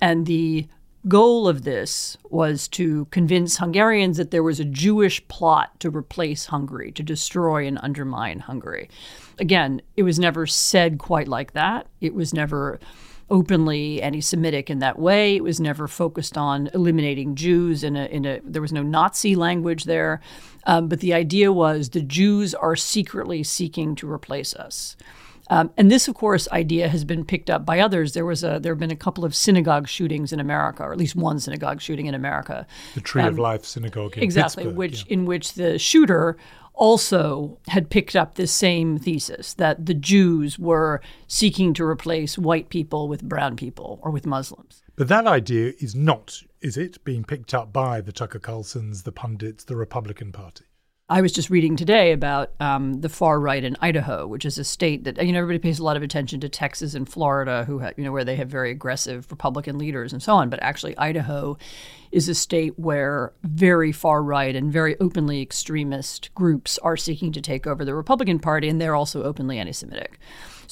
And 0.00 0.24
the 0.24 0.66
goal 1.08 1.48
of 1.48 1.64
this 1.64 2.16
was 2.30 2.68
to 2.68 3.06
convince 3.06 3.56
Hungarians 3.56 4.16
that 4.16 4.30
there 4.30 4.42
was 4.42 4.60
a 4.60 4.64
Jewish 4.64 5.26
plot 5.28 5.78
to 5.80 5.90
replace 5.90 6.46
Hungary, 6.46 6.92
to 6.92 7.02
destroy 7.02 7.66
and 7.66 7.78
undermine 7.82 8.40
Hungary. 8.40 8.88
Again, 9.38 9.82
it 9.96 10.04
was 10.04 10.18
never 10.18 10.46
said 10.46 10.98
quite 10.98 11.28
like 11.28 11.52
that. 11.52 11.86
It 12.00 12.14
was 12.14 12.32
never 12.32 12.78
openly 13.30 14.02
anti-Semitic 14.02 14.68
in 14.68 14.78
that 14.80 14.98
way. 14.98 15.36
It 15.36 15.42
was 15.42 15.58
never 15.58 15.88
focused 15.88 16.36
on 16.36 16.68
eliminating 16.74 17.34
Jews 17.34 17.82
in 17.82 17.96
a 17.96 18.04
in 18.04 18.26
a 18.26 18.40
there 18.44 18.62
was 18.62 18.72
no 18.72 18.82
Nazi 18.82 19.34
language 19.34 19.84
there. 19.84 20.20
Um, 20.66 20.88
but 20.88 21.00
the 21.00 21.14
idea 21.14 21.50
was 21.52 21.88
the 21.88 22.02
Jews 22.02 22.54
are 22.54 22.76
secretly 22.76 23.42
seeking 23.42 23.94
to 23.96 24.10
replace 24.10 24.54
us. 24.54 24.96
Um, 25.52 25.70
and 25.76 25.90
this, 25.90 26.08
of 26.08 26.14
course, 26.14 26.48
idea 26.50 26.88
has 26.88 27.04
been 27.04 27.26
picked 27.26 27.50
up 27.50 27.66
by 27.66 27.78
others. 27.78 28.14
There 28.14 28.24
was 28.24 28.42
a 28.42 28.58
there 28.58 28.72
have 28.72 28.78
been 28.78 28.90
a 28.90 28.96
couple 28.96 29.22
of 29.22 29.34
synagogue 29.34 29.86
shootings 29.86 30.32
in 30.32 30.40
America, 30.40 30.82
or 30.82 30.92
at 30.92 30.98
least 30.98 31.14
one 31.14 31.40
synagogue 31.40 31.82
shooting 31.82 32.06
in 32.06 32.14
America. 32.14 32.66
The 32.94 33.02
Tree 33.02 33.20
um, 33.20 33.28
of 33.28 33.38
Life 33.38 33.66
synagogue 33.66 34.16
exactly, 34.16 34.64
Pittsburgh, 34.64 34.78
which 34.78 35.04
yeah. 35.04 35.12
in 35.12 35.26
which 35.26 35.52
the 35.52 35.78
shooter 35.78 36.38
also 36.72 37.58
had 37.68 37.90
picked 37.90 38.16
up 38.16 38.36
this 38.36 38.50
same 38.50 38.98
thesis 38.98 39.52
that 39.54 39.84
the 39.84 39.92
Jews 39.92 40.58
were 40.58 41.02
seeking 41.26 41.74
to 41.74 41.84
replace 41.84 42.38
white 42.38 42.70
people 42.70 43.06
with 43.06 43.22
brown 43.22 43.54
people 43.56 44.00
or 44.02 44.10
with 44.10 44.24
Muslims. 44.24 44.82
But 44.96 45.08
that 45.08 45.26
idea 45.26 45.74
is 45.80 45.94
not, 45.94 46.42
is 46.62 46.78
it, 46.78 47.04
being 47.04 47.24
picked 47.24 47.52
up 47.52 47.74
by 47.74 48.00
the 48.00 48.12
Tucker 48.12 48.38
Carlsons, 48.38 49.02
the 49.02 49.12
pundits, 49.12 49.64
the 49.64 49.76
Republican 49.76 50.32
Party? 50.32 50.64
I 51.12 51.20
was 51.20 51.30
just 51.30 51.50
reading 51.50 51.76
today 51.76 52.12
about 52.12 52.52
um, 52.58 53.02
the 53.02 53.10
far 53.10 53.38
right 53.38 53.62
in 53.62 53.76
Idaho, 53.82 54.26
which 54.26 54.46
is 54.46 54.56
a 54.56 54.64
state 54.64 55.04
that 55.04 55.22
you 55.22 55.30
know 55.30 55.40
everybody 55.40 55.58
pays 55.58 55.78
a 55.78 55.84
lot 55.84 55.98
of 55.98 56.02
attention 56.02 56.40
to 56.40 56.48
Texas 56.48 56.94
and 56.94 57.06
Florida, 57.06 57.64
who 57.66 57.80
ha- 57.80 57.90
you 57.98 58.04
know 58.04 58.12
where 58.12 58.24
they 58.24 58.36
have 58.36 58.48
very 58.48 58.70
aggressive 58.70 59.30
Republican 59.30 59.76
leaders 59.76 60.14
and 60.14 60.22
so 60.22 60.32
on. 60.32 60.48
But 60.48 60.62
actually, 60.62 60.96
Idaho 60.96 61.58
is 62.12 62.30
a 62.30 62.34
state 62.34 62.78
where 62.78 63.34
very 63.42 63.92
far 63.92 64.22
right 64.22 64.56
and 64.56 64.72
very 64.72 64.98
openly 65.00 65.42
extremist 65.42 66.34
groups 66.34 66.78
are 66.78 66.96
seeking 66.96 67.30
to 67.32 67.42
take 67.42 67.66
over 67.66 67.84
the 67.84 67.94
Republican 67.94 68.38
Party, 68.38 68.70
and 68.70 68.80
they're 68.80 68.96
also 68.96 69.22
openly 69.22 69.58
anti-Semitic. 69.58 70.18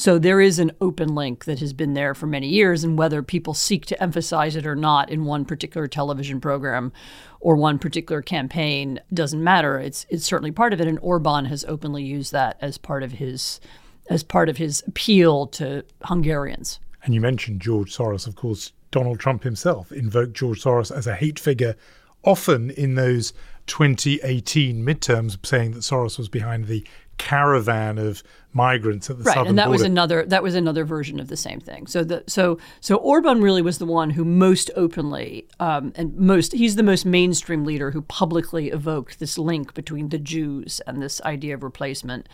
So 0.01 0.19
there 0.19 0.41
is 0.41 0.59
an 0.59 0.73
open 0.81 1.15
link 1.15 1.45
that 1.45 1.61
has 1.61 1.75
been 1.75 1.93
there 1.93 2.15
for 2.15 2.27
many 2.27 2.49
years, 2.49 2.85
and 2.85 2.97
whether 2.97 3.23
people 3.23 3.53
seek 3.53 3.85
to 3.85 4.03
emphasize 4.03 4.57
it 4.57 4.67
or 4.67 4.75
not 4.75 5.11
in 5.11 5.27
one 5.27 5.45
particular 5.45 5.87
television 5.89 6.41
program 6.41 6.91
or 7.39 7.55
one 7.55 7.79
particular 7.79 8.23
campaign 8.23 9.01
doesn't 9.13 9.45
matter. 9.45 9.79
It's 9.79 10.07
it's 10.09 10.25
certainly 10.25 10.53
part 10.53 10.73
of 10.73 10.81
it, 10.81 10.89
and 10.89 10.99
Orban 11.03 11.45
has 11.45 11.67
openly 11.67 12.03
used 12.03 12.33
that 12.33 12.57
as 12.63 12.79
part 12.79 13.03
of 13.03 13.13
his 13.13 13.61
as 14.09 14.23
part 14.23 14.49
of 14.49 14.57
his 14.57 14.83
appeal 14.87 15.47
to 15.49 15.85
Hungarians. 16.05 16.81
And 17.05 17.13
you 17.13 17.21
mentioned 17.21 17.61
George 17.61 17.95
Soros, 17.95 18.27
of 18.27 18.37
course. 18.37 18.73
Donald 18.91 19.21
Trump 19.21 19.43
himself 19.43 19.93
invoked 19.93 20.33
George 20.33 20.63
Soros 20.63 20.91
as 20.91 21.07
a 21.07 21.15
hate 21.15 21.39
figure, 21.39 21.77
often 22.25 22.71
in 22.71 22.95
those 22.95 23.35
2018 23.67 24.83
midterms, 24.83 25.37
saying 25.45 25.73
that 25.73 25.81
Soros 25.81 26.17
was 26.17 26.31
behind 26.31 26.69
the 26.69 26.87
caravan 27.21 27.99
of 27.99 28.23
migrants 28.53 29.11
at 29.11 29.19
the 29.19 29.25
right, 29.25 29.35
southern 29.35 29.51
and 29.51 29.59
that 29.59 29.67
border. 29.67 29.73
was 29.73 29.83
another 29.83 30.25
that 30.27 30.43
was 30.43 30.55
another 30.55 30.85
version 30.85 31.21
of 31.21 31.29
the 31.29 31.37
same 31.37 31.61
thing. 31.61 31.87
So 31.87 32.03
the 32.03 32.25
so 32.27 32.59
so 32.81 32.97
Orban 32.97 33.43
really 33.43 33.63
was 33.63 33.79
the 33.79 33.87
one 33.87 34.11
who 34.11 34.25
most 34.25 34.71
openly 34.75 35.47
um, 35.61 35.93
and 35.95 36.17
most 36.17 36.53
he's 36.53 36.77
the 36.77 36.83
most 36.83 37.05
mainstream 37.05 37.65
leader 37.65 37.91
who 37.91 38.03
publicly 38.03 38.71
evoked 38.71 39.21
this 39.21 39.39
link 39.39 39.75
between 39.75 40.09
the 40.09 40.19
Jews 40.19 40.81
and 40.87 41.03
this 41.03 41.21
idea 41.23 41.55
of 41.55 41.63
replacement. 41.63 42.29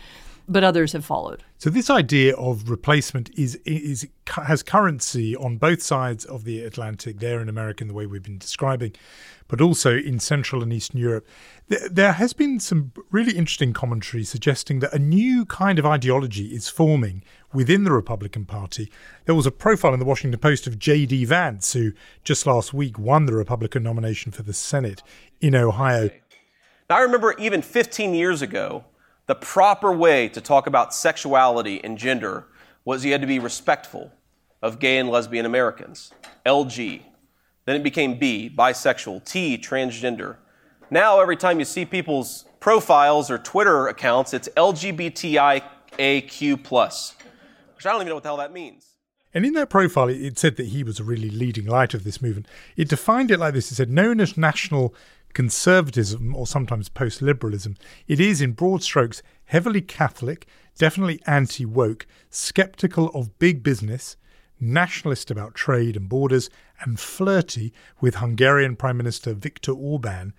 But 0.49 0.63
others 0.63 0.93
have 0.93 1.03
followed. 1.03 1.43
So 1.57 1.69
this 1.69 1.89
idea 1.89 2.33
of 2.35 2.69
replacement 2.69 3.29
is 3.37 3.55
is 3.65 4.07
has 4.27 4.63
currency 4.63 5.35
on 5.35 5.57
both 5.57 5.81
sides 5.81 6.23
of 6.23 6.45
the 6.45 6.63
Atlantic, 6.63 7.19
there 7.19 7.41
in 7.41 7.49
America, 7.49 7.83
in 7.83 7.89
the 7.89 7.93
way 7.93 8.05
we've 8.05 8.23
been 8.23 8.37
describing, 8.37 8.93
but 9.49 9.59
also 9.59 9.97
in 9.97 10.19
Central 10.19 10.63
and 10.63 10.71
Eastern 10.71 10.99
Europe. 10.99 11.27
There 11.67 12.13
has 12.13 12.31
been 12.31 12.61
some 12.61 12.93
really 13.11 13.35
interesting 13.35 13.73
commentary 13.73 14.23
suggesting 14.23 14.79
that 14.79 14.93
a 14.93 14.99
new 14.99 15.45
kind 15.45 15.79
of 15.79 15.85
ideology 15.85 16.55
is 16.55 16.69
forming 16.69 17.23
within 17.51 17.83
the 17.83 17.91
Republican 17.91 18.45
Party. 18.45 18.89
There 19.25 19.35
was 19.35 19.45
a 19.45 19.51
profile 19.51 19.93
in 19.93 19.99
the 19.99 20.05
Washington 20.05 20.39
Post 20.39 20.65
of 20.65 20.79
J.D. 20.79 21.25
Vance, 21.25 21.73
who 21.73 21.91
just 22.23 22.45
last 22.45 22.73
week 22.73 22.97
won 22.97 23.25
the 23.25 23.35
Republican 23.35 23.83
nomination 23.83 24.31
for 24.31 24.43
the 24.43 24.53
Senate 24.53 25.03
in 25.41 25.55
Ohio. 25.55 26.09
Now, 26.89 26.97
I 26.97 27.01
remember 27.01 27.35
even 27.37 27.61
15 27.61 28.13
years 28.13 28.41
ago, 28.41 28.85
the 29.27 29.35
proper 29.35 29.91
way 29.91 30.29
to 30.29 30.41
talk 30.41 30.67
about 30.67 30.93
sexuality 30.93 31.83
and 31.83 31.97
gender 31.97 32.45
was 32.85 33.05
you 33.05 33.11
had 33.11 33.21
to 33.21 33.27
be 33.27 33.39
respectful 33.39 34.11
of 34.61 34.79
gay 34.79 34.97
and 34.97 35.09
lesbian 35.09 35.45
Americans. 35.45 36.13
LG. 36.45 37.01
Then 37.65 37.75
it 37.75 37.83
became 37.83 38.17
B, 38.17 38.49
bisexual, 38.49 39.25
T, 39.25 39.57
transgender. 39.57 40.37
Now, 40.89 41.19
every 41.19 41.35
time 41.35 41.59
you 41.59 41.65
see 41.65 41.83
people's 41.83 42.45
profiles 42.61 43.29
or 43.29 43.37
Twitter 43.37 43.87
accounts, 43.87 44.33
it's 44.33 44.47
LGBTIAQ, 44.55 46.63
plus. 46.63 47.13
which 47.75 47.85
I 47.85 47.91
don't 47.91 47.99
even 47.99 48.07
know 48.07 48.15
what 48.15 48.23
the 48.23 48.29
hell 48.29 48.37
that 48.37 48.53
means. 48.53 48.85
And 49.33 49.45
in 49.45 49.53
that 49.53 49.69
profile, 49.69 50.07
it 50.07 50.39
said 50.39 50.55
that 50.55 50.67
he 50.67 50.83
was 50.83 50.99
a 50.99 51.03
really 51.03 51.29
leading 51.29 51.65
light 51.65 51.93
of 51.93 52.05
this 52.05 52.21
movement. 52.21 52.47
It 52.77 52.87
defined 52.87 53.29
it 53.29 53.39
like 53.39 53.53
this 53.53 53.71
it 53.71 53.75
said, 53.75 53.89
known 53.89 54.21
as 54.21 54.37
national 54.37 54.95
conservatism 55.37 56.35
or 56.35 56.47
sometimes 56.47 56.89
post 56.89 57.21
liberalism, 57.21 57.75
it 58.07 58.19
is, 58.19 58.41
in 58.41 58.53
broad 58.53 58.81
strokes, 58.81 59.21
heavily 59.45 59.81
Catholic, 59.81 60.47
definitely 60.79 61.21
anti 61.27 61.63
woke, 61.63 62.07
skeptical 62.31 63.09
of 63.09 63.37
big 63.37 63.61
business, 63.61 64.17
nationalist 64.59 65.29
about 65.29 65.53
trade 65.53 65.95
and 65.95 66.09
borders, 66.09 66.49
and 66.81 66.99
flirty 66.99 67.71
with 68.01 68.15
Hungarian 68.15 68.75
Prime 68.75 68.97
Minister 68.97 69.35
Viktor 69.35 69.73
Orban. 69.73 70.33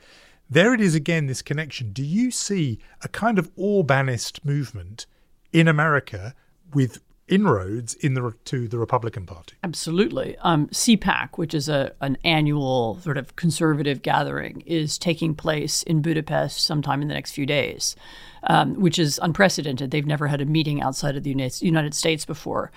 There 0.50 0.74
it 0.74 0.80
is 0.80 0.96
again, 0.96 1.26
this 1.26 1.42
connection. 1.42 1.92
Do 1.92 2.02
you 2.02 2.32
see 2.32 2.80
a 3.00 3.06
kind 3.06 3.38
of 3.38 3.54
Orbanist 3.54 4.44
movement 4.44 5.06
in 5.52 5.68
America 5.68 6.34
with 6.74 6.98
inroads 7.28 7.94
in 7.94 8.14
the 8.14 8.34
to 8.44 8.68
the 8.68 8.78
Republican 8.78 9.26
Party. 9.26 9.54
Absolutely. 9.62 10.36
Um, 10.38 10.68
CPAC, 10.68 11.30
which 11.36 11.54
is 11.54 11.68
a 11.68 11.92
an 12.00 12.18
annual 12.24 12.98
sort 13.02 13.18
of 13.18 13.36
conservative 13.36 14.02
gathering, 14.02 14.62
is 14.66 14.98
taking 14.98 15.34
place 15.34 15.82
in 15.82 16.02
Budapest 16.02 16.64
sometime 16.64 17.02
in 17.02 17.08
the 17.08 17.14
next 17.14 17.32
few 17.32 17.46
days, 17.46 17.96
um, 18.44 18.74
which 18.74 18.98
is 18.98 19.18
unprecedented. 19.22 19.90
They've 19.90 20.06
never 20.06 20.26
had 20.26 20.40
a 20.40 20.46
meeting 20.46 20.80
outside 20.80 21.16
of 21.16 21.22
the 21.22 21.30
United 21.60 21.94
States 21.94 22.24
before. 22.24 22.70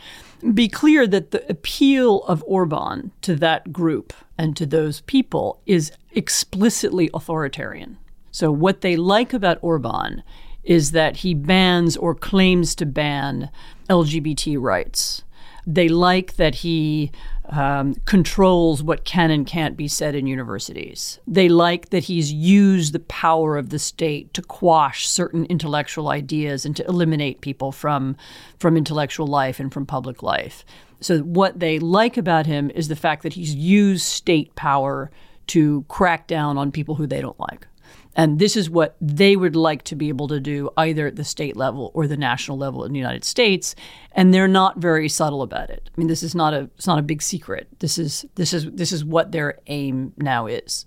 Be 0.53 0.67
clear 0.67 1.07
that 1.07 1.31
the 1.31 1.49
appeal 1.49 2.23
of 2.23 2.43
Orban 2.47 3.11
to 3.21 3.35
that 3.35 3.71
group 3.71 4.13
and 4.37 4.55
to 4.57 4.65
those 4.65 5.01
people 5.01 5.61
is 5.65 5.91
explicitly 6.13 7.09
authoritarian. 7.13 7.97
So 8.31 8.51
what 8.51 8.81
they 8.81 8.95
like 8.95 9.33
about 9.33 9.59
Orban 9.61 10.23
is 10.63 10.91
that 10.91 11.17
he 11.17 11.34
bans 11.34 11.97
or 11.97 12.13
claims 12.13 12.76
to 12.76 12.86
ban 12.86 13.50
LGBT 13.89 14.60
rights. 14.60 15.24
They 15.65 15.89
like 15.89 16.36
that 16.38 16.56
he 16.56 17.12
um, 17.50 17.95
controls 18.06 18.82
what 18.82 19.04
can 19.04 19.30
and 19.30 19.45
can't 19.45 19.78
be 19.78 19.88
said 19.88 20.15
in 20.15 20.26
universities. 20.26 21.19
They 21.28 21.50
like 21.50 21.89
that 21.89 22.06
he's 22.06 22.32
used 22.32 22.93
the 22.93 23.00
power 23.00 23.58
of 23.58 23.69
the 23.69 23.80
state 23.80 24.34
to 24.34 24.41
quash 24.41 25.08
certain 25.08 25.45
intellectual 25.45 26.10
ideas 26.10 26.65
and 26.65 26.76
to 26.78 26.86
eliminate 26.86 27.41
people 27.41 27.71
from, 27.71 28.15
from 28.58 28.78
intellectual 28.78 29.28
life 29.28 29.60
and 29.60 29.71
from 29.71 29.86
public 29.86 30.24
life. 30.24 30.65
So, 31.00 31.19
what 31.19 31.60
they 31.60 31.80
like 31.80 32.15
about 32.15 32.45
him 32.45 32.69
is 32.71 32.88
the 32.88 32.95
fact 32.95 33.24
that 33.24 33.34
he's 33.34 33.56
used 33.56 34.04
state 34.04 34.54
power 34.56 35.10
to 35.47 35.84
crack 35.89 36.28
down 36.28 36.58
on 36.58 36.71
people 36.71 36.95
who 36.95 37.08
they 37.08 37.21
don't 37.21 37.39
like. 37.39 37.67
And 38.15 38.39
this 38.39 38.58
is 38.58 38.69
what 38.69 38.95
they 39.00 39.36
would 39.36 39.56
like 39.56 39.84
to 39.84 39.95
be 39.95 40.10
able 40.10 40.28
to 40.28 40.39
do 40.39 40.69
either 40.76 41.08
at 41.08 41.15
the 41.15 41.24
state 41.24 41.56
level 41.56 41.91
or 41.93 42.08
the 42.08 42.17
national 42.17 42.58
level 42.58 42.84
in 42.84 42.91
the 42.91 43.00
United 43.00 43.24
States. 43.24 43.76
And 44.12 44.34
they're 44.34 44.47
not 44.47 44.78
very 44.78 45.08
subtle 45.08 45.41
about 45.41 45.69
it. 45.69 45.89
I 45.93 46.00
mean, 46.00 46.08
this 46.08 46.24
is 46.24 46.36
not 46.36 46.54
a 46.54 46.69
it's 46.76 46.88
not 46.88 47.00
a 47.00 47.04
big 47.04 47.21
secret. 47.21 47.67
This 47.80 47.97
is 47.97 48.26
this 48.36 48.54
is 48.54 48.69
this 48.71 48.91
is 48.91 49.06
what 49.06 49.32
their 49.32 49.60
aim 49.67 50.13
now 50.17 50.47
is. 50.47 50.86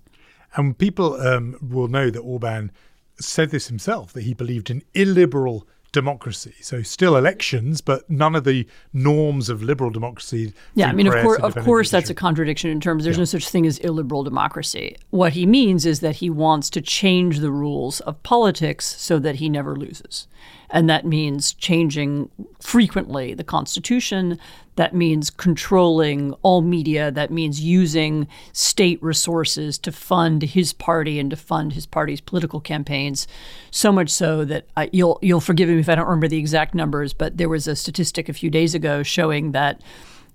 And 0.57 0.77
people 0.77 1.21
um, 1.21 1.57
will 1.61 1.89
know 1.89 2.11
that 2.11 2.21
Orban 2.21 2.71
said 3.19 3.51
this 3.51 3.69
himself 3.69 4.13
that 4.13 4.23
he 4.23 4.35
believed 4.35 4.71
in 4.71 4.83
illiberal 4.93 5.67
democracy. 5.95 6.53
So 6.61 6.83
still 6.83 7.17
elections, 7.17 7.81
but 7.81 8.09
none 8.11 8.35
of 8.35 8.45
the 8.45 8.67
norms 8.93 9.49
of 9.49 9.63
liberal 9.63 9.91
democracy. 9.91 10.53
Yeah, 10.75 10.89
I 10.89 10.93
mean, 10.93 11.07
of 11.07 11.15
course, 11.23 11.41
of 11.41 11.57
course, 11.65 11.91
that's 11.91 12.11
a 12.11 12.15
contradiction 12.15 12.69
in 12.69 12.81
terms. 12.81 13.05
There's 13.05 13.17
yeah. 13.17 13.23
no 13.23 13.27
such 13.27 13.49
thing 13.49 13.65
as 13.65 13.79
illiberal 13.79 14.25
democracy. 14.25 14.97
What 15.11 15.33
he 15.33 15.47
means 15.47 15.87
is 15.87 16.01
that 16.01 16.17
he 16.17 16.29
wants 16.29 16.69
to 16.71 16.83
change 16.83 17.39
the 17.39 17.51
rules 17.51 18.01
of 18.01 18.23
politics 18.23 19.01
so 19.01 19.19
that 19.21 19.37
he 19.37 19.49
never 19.49 19.77
loses, 19.77 20.27
and 20.71 20.89
that 20.89 21.05
means 21.07 21.55
changing 21.55 22.31
frequently 22.61 23.35
the 23.35 23.45
constitution. 23.45 24.39
That 24.77 24.95
means 24.95 25.31
controlling 25.31 26.33
all 26.43 26.61
media. 26.61 27.11
That 27.11 27.31
means 27.31 27.61
using 27.61 28.27
state 28.53 29.01
resources 29.03 29.79
to 29.79 29.93
fund 29.93 30.43
his 30.43 30.73
party 30.73 31.21
and 31.21 31.31
to 31.31 31.37
fund 31.37 31.75
his 31.75 31.87
party's 31.87 32.21
political 32.21 32.61
campaigns. 32.61 33.29
So 33.71 33.93
much 33.93 34.11
so 34.11 34.45
that 34.47 34.67
I, 34.77 34.91
you'll 34.93 35.19
you'll 35.23 35.41
forgive 35.41 35.69
me 35.69 35.79
if 35.79 35.89
I 35.89 35.95
don't 35.95 36.07
remember 36.07 36.29
the 36.29 36.39
exact 36.39 36.75
numbers, 36.75 37.13
but 37.13 37.37
there 37.37 37.49
was 37.49 37.69
a 37.69 37.77
statistic 37.77 38.29
a 38.29 38.33
few 38.33 38.51
days 38.51 38.75
ago 38.75 39.03
showing 39.03 39.53
that 39.53 39.81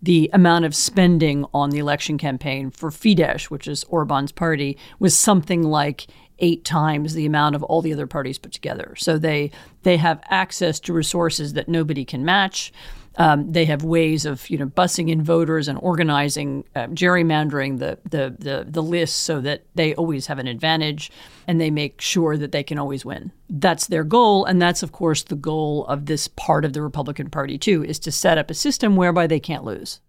the 0.01 0.29
amount 0.31 0.65
of 0.65 0.75
spending 0.75 1.45
on 1.53 1.71
the 1.71 1.79
election 1.79 2.17
campaign 2.17 2.71
for 2.71 2.89
Fidesz, 2.89 3.45
which 3.45 3.67
is 3.67 3.83
Orban's 3.85 4.31
party, 4.31 4.77
was 4.97 5.15
something 5.15 5.63
like 5.63 6.07
eight 6.39 6.65
times 6.65 7.13
the 7.13 7.25
amount 7.25 7.55
of 7.55 7.63
all 7.63 7.81
the 7.81 7.93
other 7.93 8.07
parties 8.07 8.37
put 8.37 8.51
together. 8.51 8.95
So 8.97 9.17
they 9.17 9.51
they 9.83 9.97
have 9.97 10.21
access 10.29 10.79
to 10.81 10.93
resources 10.93 11.53
that 11.53 11.69
nobody 11.69 12.05
can 12.05 12.25
match. 12.25 12.73
Um, 13.15 13.51
they 13.51 13.65
have 13.65 13.83
ways 13.83 14.25
of 14.25 14.49
you 14.49 14.57
know 14.57 14.67
bussing 14.67 15.09
in 15.09 15.21
voters 15.21 15.67
and 15.67 15.77
organizing, 15.81 16.63
uh, 16.75 16.87
gerrymandering 16.87 17.79
the, 17.79 17.97
the 18.09 18.35
the 18.39 18.65
the 18.67 18.83
lists 18.83 19.17
so 19.17 19.41
that 19.41 19.63
they 19.75 19.93
always 19.95 20.27
have 20.27 20.39
an 20.39 20.47
advantage, 20.47 21.11
and 21.47 21.59
they 21.59 21.71
make 21.71 21.99
sure 21.99 22.37
that 22.37 22.51
they 22.51 22.63
can 22.63 22.79
always 22.79 23.03
win. 23.03 23.31
That's 23.49 23.87
their 23.87 24.05
goal, 24.05 24.45
and 24.45 24.61
that's 24.61 24.83
of 24.83 24.91
course 24.91 25.23
the 25.23 25.35
goal 25.35 25.85
of 25.87 26.05
this 26.05 26.27
part 26.29 26.63
of 26.63 26.73
the 26.73 26.81
Republican 26.81 27.29
Party 27.29 27.57
too, 27.57 27.83
is 27.83 27.99
to 27.99 28.11
set 28.11 28.37
up 28.37 28.49
a 28.49 28.53
system 28.53 28.95
whereby 28.95 29.27
they 29.27 29.39
can't 29.39 29.65
lose. 29.65 29.99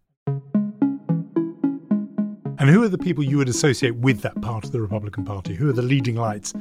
And 2.60 2.68
who 2.68 2.82
are 2.82 2.90
the 2.90 2.98
people 2.98 3.24
you 3.24 3.38
would 3.38 3.48
associate 3.48 3.94
with 3.96 4.20
that 4.20 4.38
part 4.42 4.66
of 4.66 4.72
the 4.72 4.82
Republican 4.82 5.24
Party? 5.24 5.54
Who 5.54 5.70
are 5.70 5.72
the 5.72 5.80
leading 5.80 6.16
lights 6.16 6.52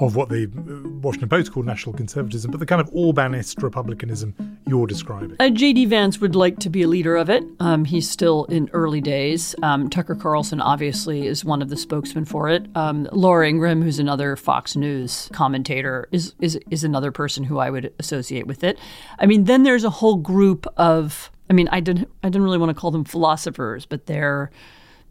of 0.00 0.16
what 0.16 0.28
the 0.28 0.46
uh, 0.46 0.88
Washington 0.98 1.28
Post 1.28 1.52
called 1.52 1.64
national 1.64 1.94
conservatism, 1.94 2.50
but 2.50 2.58
the 2.58 2.66
kind 2.66 2.80
of 2.80 2.90
Orbanist 2.90 3.62
republicanism 3.62 4.34
you're 4.66 4.88
describing? 4.88 5.36
Uh, 5.38 5.50
J.D. 5.50 5.84
Vance 5.84 6.20
would 6.20 6.34
like 6.34 6.58
to 6.58 6.68
be 6.68 6.82
a 6.82 6.88
leader 6.88 7.14
of 7.14 7.30
it. 7.30 7.44
Um, 7.60 7.84
he's 7.84 8.10
still 8.10 8.46
in 8.46 8.68
early 8.72 9.00
days. 9.00 9.54
Um, 9.62 9.88
Tucker 9.88 10.16
Carlson 10.16 10.60
obviously 10.60 11.28
is 11.28 11.44
one 11.44 11.62
of 11.62 11.68
the 11.68 11.76
spokesmen 11.76 12.24
for 12.24 12.48
it. 12.48 12.66
Um, 12.74 13.08
Laura 13.12 13.48
Ingraham, 13.48 13.80
who's 13.80 14.00
another 14.00 14.34
Fox 14.34 14.74
News 14.74 15.30
commentator, 15.32 16.08
is, 16.10 16.34
is 16.40 16.58
is 16.68 16.82
another 16.82 17.12
person 17.12 17.44
who 17.44 17.58
I 17.58 17.70
would 17.70 17.94
associate 18.00 18.48
with 18.48 18.64
it. 18.64 18.76
I 19.20 19.26
mean, 19.26 19.44
then 19.44 19.62
there's 19.62 19.84
a 19.84 19.90
whole 19.90 20.16
group 20.16 20.66
of. 20.76 21.30
I 21.48 21.52
mean, 21.52 21.68
I 21.70 21.78
didn't 21.78 22.10
I 22.24 22.28
didn't 22.28 22.42
really 22.42 22.58
want 22.58 22.70
to 22.70 22.74
call 22.74 22.90
them 22.90 23.04
philosophers, 23.04 23.86
but 23.86 24.06
they're 24.06 24.50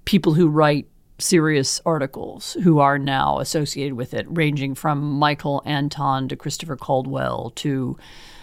people 0.05 0.33
who 0.33 0.47
write 0.47 0.87
serious 1.19 1.81
articles 1.85 2.57
who 2.63 2.79
are 2.79 2.97
now 2.99 3.39
associated 3.39 3.93
with 3.93 4.13
it, 4.13 4.25
ranging 4.29 4.75
from 4.75 4.99
Michael 4.99 5.61
Anton 5.65 6.27
to 6.27 6.35
Christopher 6.35 6.75
Caldwell 6.75 7.51
to, 7.55 7.97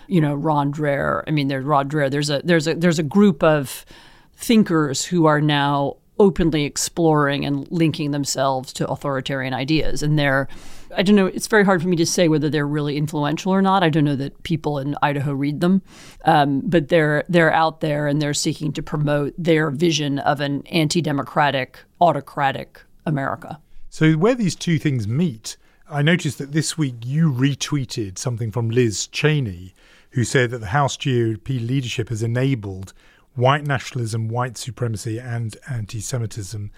you 0.06 0.20
know, 0.20 0.34
Rod 0.34 0.74
Dreher. 0.74 1.22
I 1.26 1.30
mean, 1.30 1.48
there's 1.48 1.64
Rod 1.64 1.90
Dreher. 1.90 2.10
There's 2.10 2.30
a 2.30 2.40
there's 2.44 2.66
a 2.66 2.74
there's 2.74 2.98
a 2.98 3.04
group 3.04 3.42
of 3.42 3.84
thinkers 4.34 5.04
who 5.04 5.26
are 5.26 5.40
now 5.40 5.96
openly 6.18 6.64
exploring 6.64 7.44
and 7.44 7.70
linking 7.70 8.10
themselves 8.10 8.72
to 8.74 8.88
authoritarian 8.88 9.54
ideas, 9.54 10.02
and 10.02 10.18
they're 10.18 10.48
I 10.96 11.02
don't 11.02 11.16
know. 11.16 11.26
It's 11.26 11.46
very 11.46 11.64
hard 11.64 11.82
for 11.82 11.88
me 11.88 11.96
to 11.96 12.06
say 12.06 12.28
whether 12.28 12.50
they're 12.50 12.66
really 12.66 12.96
influential 12.96 13.52
or 13.52 13.62
not. 13.62 13.82
I 13.82 13.88
don't 13.88 14.04
know 14.04 14.16
that 14.16 14.42
people 14.42 14.78
in 14.78 14.96
Idaho 15.02 15.32
read 15.32 15.60
them, 15.60 15.82
um, 16.24 16.62
but 16.64 16.88
they're 16.88 17.24
they're 17.28 17.52
out 17.52 17.80
there 17.80 18.06
and 18.06 18.20
they're 18.20 18.34
seeking 18.34 18.72
to 18.72 18.82
promote 18.82 19.34
their 19.38 19.70
vision 19.70 20.18
of 20.18 20.40
an 20.40 20.66
anti-democratic, 20.66 21.78
autocratic 22.00 22.82
America. 23.06 23.60
So 23.88 24.12
where 24.12 24.34
these 24.34 24.54
two 24.54 24.78
things 24.78 25.08
meet, 25.08 25.56
I 25.88 26.02
noticed 26.02 26.38
that 26.38 26.52
this 26.52 26.78
week 26.78 26.96
you 27.04 27.32
retweeted 27.32 28.18
something 28.18 28.50
from 28.50 28.70
Liz 28.70 29.06
Cheney, 29.08 29.74
who 30.10 30.24
said 30.24 30.50
that 30.50 30.58
the 30.58 30.66
House 30.66 30.96
GOP 30.96 31.66
leadership 31.66 32.08
has 32.08 32.22
enabled 32.22 32.92
white 33.34 33.66
nationalism, 33.66 34.28
white 34.28 34.56
supremacy, 34.56 35.18
and 35.18 35.56
anti-Semitism 35.68 36.70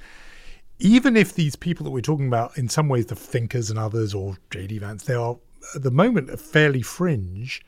even 0.78 1.16
if 1.16 1.34
these 1.34 1.56
people 1.56 1.84
that 1.84 1.90
we're 1.90 2.00
talking 2.00 2.26
about, 2.26 2.56
in 2.58 2.68
some 2.68 2.88
ways, 2.88 3.06
the 3.06 3.14
thinkers 3.14 3.70
and 3.70 3.78
others, 3.78 4.14
or 4.14 4.36
J.D. 4.50 4.78
Vance, 4.78 5.04
they 5.04 5.14
are 5.14 5.36
at 5.74 5.82
the 5.82 5.90
moment 5.90 6.30
a 6.30 6.36
fairly 6.36 6.82
fringe. 6.82 7.64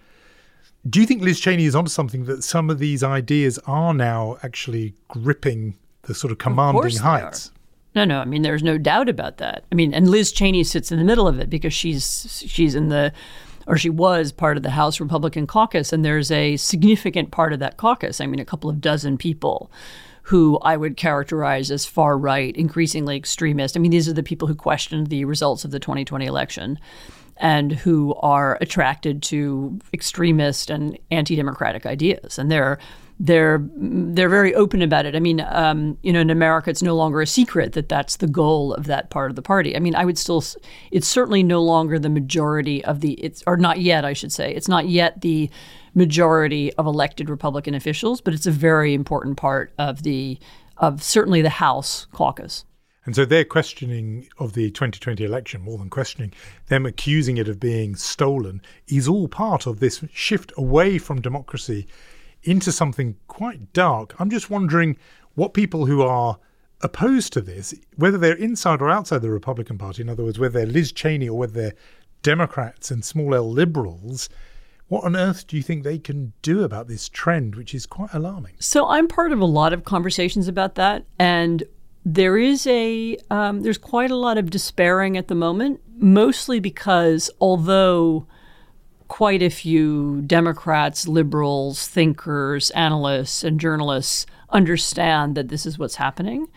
Do 0.88 1.00
you 1.00 1.06
think 1.06 1.22
Liz 1.22 1.40
Cheney 1.40 1.64
is 1.64 1.74
onto 1.74 1.88
something 1.88 2.24
that 2.24 2.44
some 2.44 2.68
of 2.68 2.78
these 2.78 3.02
ideas 3.02 3.58
are 3.66 3.94
now 3.94 4.36
actually 4.42 4.94
gripping 5.08 5.78
the 6.02 6.14
sort 6.14 6.30
of 6.30 6.38
commanding 6.38 6.84
of 6.84 7.02
heights? 7.02 7.50
No, 7.94 8.04
no. 8.04 8.18
I 8.18 8.24
mean, 8.24 8.42
there's 8.42 8.62
no 8.62 8.76
doubt 8.76 9.08
about 9.08 9.38
that. 9.38 9.64
I 9.70 9.74
mean, 9.74 9.94
and 9.94 10.08
Liz 10.10 10.32
Cheney 10.32 10.64
sits 10.64 10.90
in 10.90 10.98
the 10.98 11.04
middle 11.04 11.28
of 11.28 11.38
it 11.38 11.48
because 11.48 11.72
she's 11.72 12.44
she's 12.46 12.74
in 12.74 12.88
the 12.88 13.12
or 13.66 13.78
she 13.78 13.88
was 13.88 14.30
part 14.32 14.56
of 14.56 14.62
the 14.62 14.70
House 14.70 15.00
Republican 15.00 15.46
caucus, 15.46 15.92
and 15.92 16.04
there's 16.04 16.30
a 16.30 16.56
significant 16.56 17.30
part 17.30 17.52
of 17.52 17.60
that 17.60 17.76
caucus. 17.76 18.20
I 18.20 18.26
mean, 18.26 18.40
a 18.40 18.44
couple 18.44 18.68
of 18.68 18.80
dozen 18.80 19.16
people 19.16 19.70
who 20.24 20.58
I 20.62 20.76
would 20.76 20.96
characterize 20.96 21.70
as 21.70 21.84
far 21.84 22.16
right, 22.16 22.56
increasingly 22.56 23.16
extremist. 23.16 23.76
I 23.76 23.80
mean, 23.80 23.90
these 23.90 24.08
are 24.08 24.14
the 24.14 24.22
people 24.22 24.48
who 24.48 24.54
questioned 24.54 25.08
the 25.08 25.26
results 25.26 25.64
of 25.64 25.70
the 25.70 25.78
2020 25.78 26.24
election 26.24 26.78
and 27.36 27.72
who 27.72 28.14
are 28.16 28.56
attracted 28.60 29.22
to 29.24 29.78
extremist 29.92 30.70
and 30.70 30.98
anti-democratic 31.10 31.84
ideas, 31.84 32.38
and 32.38 32.50
they're 32.50 32.78
they're 33.20 33.64
they're 33.76 34.28
very 34.28 34.54
open 34.54 34.82
about 34.82 35.06
it. 35.06 35.14
I 35.14 35.20
mean, 35.20 35.40
um, 35.48 35.96
you 36.02 36.12
know, 36.12 36.20
in 36.20 36.30
America, 36.30 36.70
it's 36.70 36.82
no 36.82 36.96
longer 36.96 37.20
a 37.20 37.26
secret 37.26 37.72
that 37.74 37.88
that's 37.88 38.16
the 38.16 38.26
goal 38.26 38.74
of 38.74 38.86
that 38.86 39.10
part 39.10 39.30
of 39.30 39.36
the 39.36 39.42
party. 39.42 39.76
I 39.76 39.78
mean, 39.78 39.94
I 39.94 40.04
would 40.04 40.18
still, 40.18 40.42
it's 40.90 41.06
certainly 41.06 41.42
no 41.42 41.62
longer 41.62 41.98
the 41.98 42.08
majority 42.08 42.84
of 42.84 43.00
the, 43.00 43.12
it's 43.14 43.42
or 43.46 43.56
not 43.56 43.80
yet, 43.80 44.04
I 44.04 44.14
should 44.14 44.32
say, 44.32 44.52
it's 44.52 44.68
not 44.68 44.88
yet 44.88 45.20
the 45.20 45.48
majority 45.94 46.72
of 46.74 46.86
elected 46.86 47.30
Republican 47.30 47.74
officials, 47.74 48.20
but 48.20 48.34
it's 48.34 48.46
a 48.46 48.50
very 48.50 48.94
important 48.94 49.36
part 49.36 49.72
of 49.78 50.02
the 50.02 50.38
of 50.78 51.02
certainly 51.02 51.40
the 51.40 51.50
House 51.50 52.06
caucus. 52.12 52.64
And 53.06 53.14
so 53.14 53.24
their 53.24 53.44
questioning 53.44 54.26
of 54.38 54.54
the 54.54 54.70
2020 54.70 55.22
election, 55.22 55.60
more 55.60 55.78
than 55.78 55.90
questioning, 55.90 56.32
them 56.68 56.86
accusing 56.86 57.36
it 57.36 57.48
of 57.48 57.60
being 57.60 57.94
stolen, 57.94 58.62
is 58.88 59.06
all 59.06 59.28
part 59.28 59.66
of 59.66 59.78
this 59.78 60.02
shift 60.12 60.52
away 60.56 60.98
from 60.98 61.20
democracy 61.20 61.86
into 62.44 62.72
something 62.72 63.16
quite 63.26 63.72
dark. 63.72 64.14
I'm 64.18 64.30
just 64.30 64.50
wondering 64.50 64.96
what 65.34 65.54
people 65.54 65.86
who 65.86 66.02
are 66.02 66.38
opposed 66.80 67.32
to 67.32 67.40
this, 67.40 67.74
whether 67.96 68.18
they're 68.18 68.34
inside 68.34 68.80
or 68.80 68.90
outside 68.90 69.22
the 69.22 69.30
Republican 69.30 69.78
Party, 69.78 70.02
in 70.02 70.08
other 70.08 70.24
words, 70.24 70.38
whether 70.38 70.58
they're 70.58 70.66
Liz 70.66 70.92
Cheney 70.92 71.28
or 71.28 71.38
whether 71.38 71.52
they're 71.52 71.74
Democrats 72.22 72.90
and 72.90 73.04
small 73.04 73.34
l 73.34 73.50
liberals, 73.50 74.28
what 74.88 75.04
on 75.04 75.16
earth 75.16 75.46
do 75.46 75.56
you 75.56 75.62
think 75.62 75.82
they 75.82 75.98
can 75.98 76.32
do 76.42 76.62
about 76.62 76.88
this 76.88 77.08
trend, 77.08 77.54
which 77.54 77.74
is 77.74 77.86
quite 77.86 78.12
alarming? 78.12 78.54
So 78.58 78.86
I'm 78.86 79.08
part 79.08 79.32
of 79.32 79.40
a 79.40 79.46
lot 79.46 79.72
of 79.72 79.84
conversations 79.84 80.46
about 80.46 80.74
that, 80.74 81.04
and 81.18 81.62
there 82.04 82.36
is 82.36 82.66
a 82.66 83.16
um, 83.30 83.62
there's 83.62 83.78
quite 83.78 84.10
a 84.10 84.16
lot 84.16 84.36
of 84.36 84.50
despairing 84.50 85.16
at 85.16 85.28
the 85.28 85.34
moment, 85.34 85.80
mostly 85.96 86.60
because 86.60 87.30
although 87.40 88.26
quite 89.08 89.42
a 89.42 89.50
few 89.50 90.22
Democrats, 90.22 91.06
liberals, 91.06 91.86
thinkers, 91.86 92.70
analysts, 92.70 93.44
and 93.44 93.60
journalists 93.60 94.26
understand 94.50 95.34
that 95.36 95.48
this 95.48 95.66
is 95.66 95.78
what's 95.78 95.96
happening, 95.96 96.48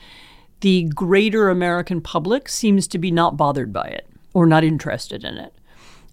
the 0.62 0.84
greater 0.96 1.50
American 1.50 2.02
public 2.02 2.50
seems 2.50 2.88
to 2.88 2.98
be 2.98 3.12
not 3.12 3.38
bothered 3.38 3.72
by 3.72 3.86
it 3.86 4.08
or 4.34 4.46
not 4.46 4.64
interested 4.64 5.24
in 5.24 5.38
it 5.38 5.54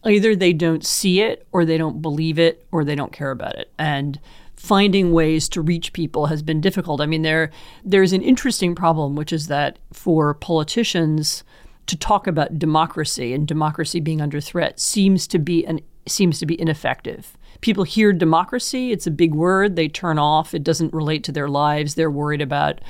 either 0.07 0.37
they 0.37 0.53
don't 0.53 0.85
see 0.85 1.21
it 1.21 1.47
or 1.53 1.65
they 1.65 1.79
don't 1.79 2.03
believe 2.03 2.39
it 2.39 2.67
or 2.71 2.85
they 2.85 2.95
don't 2.95 3.13
care 3.13 3.31
about 3.31 3.57
it. 3.57 3.71
And 3.79 4.21
finding 4.57 5.13
ways 5.13 5.49
to 5.51 5.61
reach 5.61 5.93
people 5.93 6.27
has 6.27 6.43
been 6.43 6.61
difficult. 6.61 7.01
I 7.01 7.07
mean, 7.07 7.23
there 7.23 7.51
there's 7.85 8.13
an 8.13 8.23
interesting 8.23 8.75
problem, 8.75 9.17
which 9.17 9.33
is 9.33 9.49
that 9.49 9.79
for 9.93 10.35
politicians 10.35 11.45
to 11.87 11.97
talk 11.97 12.27
about 12.27 12.59
democracy 12.59 13.35
and 13.35 13.47
democracy 13.47 14.01
being 14.01 14.21
under 14.21 14.41
threat 14.41 14.81
seems 14.81 15.27
to 15.29 15.39
be 15.39 15.67
an 15.67 15.81
seems 16.07 16.39
to 16.39 16.47
be 16.47 16.61
ineffective. 16.61 17.37
People 17.61 17.85
hear 17.85 18.13
democracy, 18.13 18.93
it's 18.93 19.07
a 19.07 19.11
big 19.11 19.35
word, 19.35 19.77
they 19.77 19.89
turn 19.89 20.19
off, 20.19 20.55
it 20.55 20.63
doesn't 20.63 20.93
relate 20.93 21.25
to 21.25 21.33
their 21.33 21.49
lives, 21.49 21.95
they're 21.95 22.11
worried 22.11 22.43
about 22.43 22.81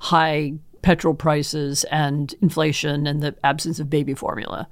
high 0.00 0.54
petrol 0.82 1.14
prices 1.14 1.84
and 1.84 2.34
inflation 2.42 3.06
and 3.06 3.22
the 3.22 3.34
absence 3.42 3.78
of 3.80 3.88
baby 3.88 4.14
formula. 4.14 4.68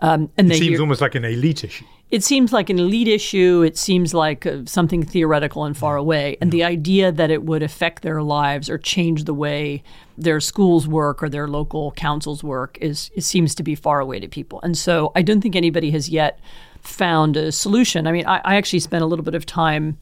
Um, 0.00 0.30
and 0.36 0.50
it 0.50 0.56
seems 0.56 0.70
hear, 0.70 0.80
almost 0.80 1.00
like 1.00 1.14
an 1.14 1.24
elite 1.24 1.64
issue. 1.64 1.84
It 2.10 2.22
seems 2.22 2.52
like 2.52 2.68
an 2.68 2.78
elite 2.78 3.08
issue. 3.08 3.62
It 3.62 3.76
seems 3.78 4.12
like 4.12 4.44
uh, 4.44 4.62
something 4.66 5.02
theoretical 5.02 5.64
and 5.64 5.76
far 5.76 5.96
away. 5.96 6.36
And 6.40 6.52
yeah. 6.52 6.58
the 6.68 6.72
idea 6.72 7.12
that 7.12 7.30
it 7.30 7.44
would 7.44 7.62
affect 7.62 8.02
their 8.02 8.22
lives 8.22 8.68
or 8.68 8.76
change 8.76 9.24
the 9.24 9.34
way 9.34 9.82
their 10.18 10.40
schools 10.40 10.86
work 10.86 11.22
or 11.22 11.28
their 11.28 11.48
local 11.48 11.92
councils 11.92 12.44
work 12.44 12.76
is 12.80 13.10
it 13.14 13.22
seems 13.22 13.54
to 13.54 13.62
be 13.62 13.74
far 13.74 14.00
away 14.00 14.20
to 14.20 14.28
people. 14.28 14.60
And 14.62 14.76
so 14.76 15.12
I 15.14 15.22
don't 15.22 15.40
think 15.40 15.56
anybody 15.56 15.90
has 15.92 16.08
yet 16.08 16.38
found 16.84 17.36
a 17.36 17.50
solution. 17.50 18.06
I 18.06 18.12
mean, 18.12 18.26
I, 18.26 18.40
I 18.44 18.56
actually 18.56 18.80
spent 18.80 19.02
a 19.02 19.06
little 19.06 19.24
bit 19.24 19.34
of 19.34 19.46
time 19.46 19.98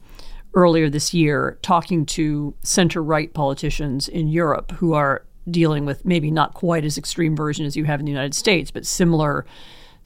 earlier 0.55 0.91
this 0.91 1.15
year 1.15 1.59
talking 1.63 2.05
to 2.05 2.55
center 2.63 3.03
right 3.03 3.33
politicians 3.33 4.09
in 4.09 4.29
Europe 4.29 4.73
who 4.73 4.93
are 4.93 5.25
dealing 5.51 5.85
with 5.85 6.05
maybe 6.05 6.31
not 6.31 6.55
quite 6.55 6.85
as 6.85 6.99
extreme 6.99 7.35
version 7.35 7.67
as 7.67 7.77
you 7.77 7.85
have 7.85 8.01
in 8.01 8.07
the 8.07 8.13
United 8.13 8.35
States, 8.35 8.71
but 8.71 8.87
similar 8.87 9.47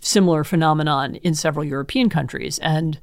similar 0.00 0.44
phenomenon 0.44 1.16
in 1.16 1.34
several 1.34 1.64
European 1.64 2.08
countries. 2.08 2.58
And, 2.60 3.00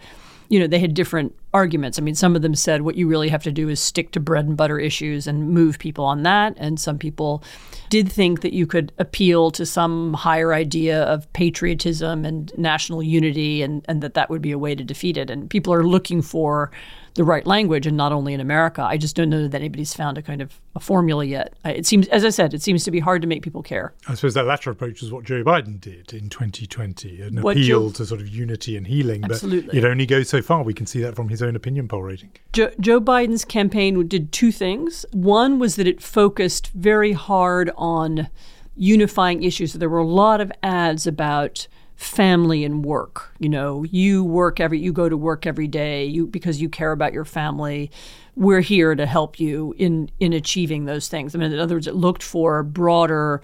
you 0.47 0.59
know, 0.59 0.67
they 0.67 0.79
had 0.79 0.93
different 0.93 1.35
arguments. 1.53 1.99
I 1.99 2.01
mean, 2.01 2.15
some 2.15 2.35
of 2.35 2.41
them 2.41 2.55
said 2.55 2.81
what 2.81 2.95
you 2.95 3.07
really 3.07 3.29
have 3.29 3.43
to 3.43 3.51
do 3.51 3.69
is 3.69 3.79
stick 3.79 4.11
to 4.11 4.19
bread 4.19 4.45
and 4.45 4.57
butter 4.57 4.79
issues 4.79 5.27
and 5.27 5.49
move 5.49 5.79
people 5.79 6.05
on 6.05 6.23
that. 6.23 6.53
And 6.57 6.79
some 6.79 6.97
people 6.97 7.43
did 7.89 8.11
think 8.11 8.41
that 8.41 8.53
you 8.53 8.65
could 8.65 8.91
appeal 8.97 9.51
to 9.51 9.65
some 9.65 10.13
higher 10.13 10.53
idea 10.53 11.03
of 11.03 11.31
patriotism 11.33 12.25
and 12.25 12.51
national 12.57 13.03
unity 13.03 13.61
and, 13.61 13.85
and 13.87 14.01
that 14.01 14.15
that 14.15 14.29
would 14.29 14.41
be 14.41 14.51
a 14.51 14.57
way 14.57 14.73
to 14.73 14.83
defeat 14.83 15.17
it. 15.17 15.29
And 15.29 15.49
people 15.49 15.73
are 15.73 15.83
looking 15.83 16.21
for 16.21 16.71
the 17.15 17.23
right 17.23 17.45
language 17.45 17.85
and 17.85 17.95
not 17.95 18.11
only 18.11 18.33
in 18.33 18.39
America. 18.39 18.81
I 18.81 18.97
just 18.97 19.15
don't 19.15 19.29
know 19.29 19.47
that 19.47 19.55
anybody's 19.55 19.93
found 19.93 20.17
a 20.17 20.21
kind 20.21 20.41
of 20.41 20.59
a 20.75 20.79
formula 20.79 21.23
yet. 21.23 21.53
It 21.63 21.85
seems, 21.85 22.07
as 22.07 22.25
I 22.25 22.29
said, 22.29 22.53
it 22.53 22.61
seems 22.61 22.83
to 22.85 22.91
be 22.91 22.99
hard 22.99 23.21
to 23.21 23.27
make 23.27 23.43
people 23.43 23.61
care. 23.61 23.93
I 24.07 24.15
suppose 24.15 24.33
that 24.33 24.45
latter 24.45 24.71
approach 24.71 25.03
is 25.03 25.11
what 25.11 25.23
Joe 25.23 25.43
Biden 25.43 25.79
did 25.79 26.13
in 26.13 26.29
2020, 26.29 27.21
an 27.21 27.41
what 27.41 27.55
appeal 27.55 27.89
Joe, 27.89 27.93
to 27.93 28.05
sort 28.05 28.21
of 28.21 28.27
unity 28.27 28.75
and 28.75 28.87
healing. 28.87 29.23
Absolutely. 29.23 29.67
But 29.67 29.75
it 29.75 29.85
only 29.85 30.07
goes 30.07 30.29
so 30.29 30.41
far. 30.41 30.63
We 30.63 30.73
can 30.73 30.87
see 30.87 31.01
that 31.01 31.15
from 31.15 31.29
his 31.29 31.42
own 31.43 31.55
opinion 31.55 31.87
poll 31.87 32.03
rating. 32.03 32.31
Joe, 32.53 32.71
Joe 32.79 33.01
Biden's 33.01 33.45
campaign 33.45 34.07
did 34.07 34.31
two 34.31 34.51
things. 34.51 35.05
One 35.11 35.59
was 35.59 35.75
that 35.75 35.87
it 35.87 36.01
focused 36.01 36.67
very 36.69 37.13
hard 37.13 37.71
on 37.75 38.29
unifying 38.75 39.43
issues. 39.43 39.73
So 39.73 39.77
there 39.77 39.89
were 39.89 39.99
a 39.99 40.07
lot 40.07 40.41
of 40.41 40.51
ads 40.61 41.05
about 41.05 41.67
family 41.95 42.63
and 42.63 42.83
work. 42.83 43.33
You 43.39 43.49
know, 43.49 43.83
you 43.83 44.23
work 44.23 44.59
every 44.59 44.79
you 44.79 44.91
go 44.91 45.09
to 45.09 45.17
work 45.17 45.45
every 45.45 45.67
day 45.67 46.05
you 46.05 46.27
because 46.27 46.61
you 46.61 46.69
care 46.69 46.91
about 46.91 47.13
your 47.13 47.25
family. 47.25 47.91
We're 48.35 48.61
here 48.61 48.95
to 48.95 49.05
help 49.05 49.39
you 49.39 49.75
in 49.77 50.09
in 50.19 50.33
achieving 50.33 50.85
those 50.85 51.07
things. 51.07 51.35
I 51.35 51.37
mean, 51.37 51.51
in 51.51 51.59
other 51.59 51.75
words, 51.75 51.87
it 51.87 51.95
looked 51.95 52.23
for 52.23 52.63
broader 52.63 53.41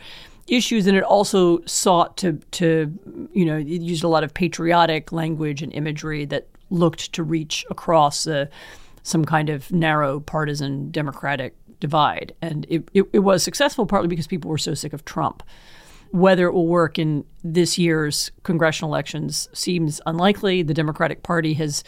issues 0.48 0.88
and 0.88 0.98
it 0.98 1.04
also 1.04 1.62
sought 1.66 2.18
to 2.18 2.34
to 2.52 3.30
you 3.34 3.46
know, 3.46 3.58
it 3.58 3.68
used 3.68 4.04
a 4.04 4.08
lot 4.08 4.24
of 4.24 4.34
patriotic 4.34 5.12
language 5.12 5.62
and 5.62 5.72
imagery 5.74 6.26
that 6.26 6.48
looked 6.70 7.14
to 7.14 7.24
reach 7.24 7.66
across 7.70 8.24
the 8.24 8.50
some 9.04 9.26
kind 9.26 9.50
of 9.50 9.72
narrow 9.72 10.20
partisan 10.20 10.92
democratic 10.92 11.56
divide. 11.80 12.34
And 12.42 12.66
it, 12.70 12.88
it, 12.94 13.06
it 13.14 13.20
was 13.20 13.44
successful 13.44 13.86
partly 13.86 14.08
because 14.08 14.28
people 14.28 14.52
were 14.52 14.58
so 14.58 14.74
sick 14.74 14.94
of 14.94 15.06
Trump. 15.06 15.42
Whether 16.12 16.48
it 16.48 16.54
will 16.54 16.68
work 16.68 17.00
in 17.00 17.24
this 17.44 17.78
year's 17.78 18.32
congressional 18.44 18.92
elections 18.92 19.48
seems 19.54 20.02
unlikely. 20.06 20.64
The 20.64 20.74
Democratic 20.74 21.24
Party 21.24 21.54
has 21.56 21.84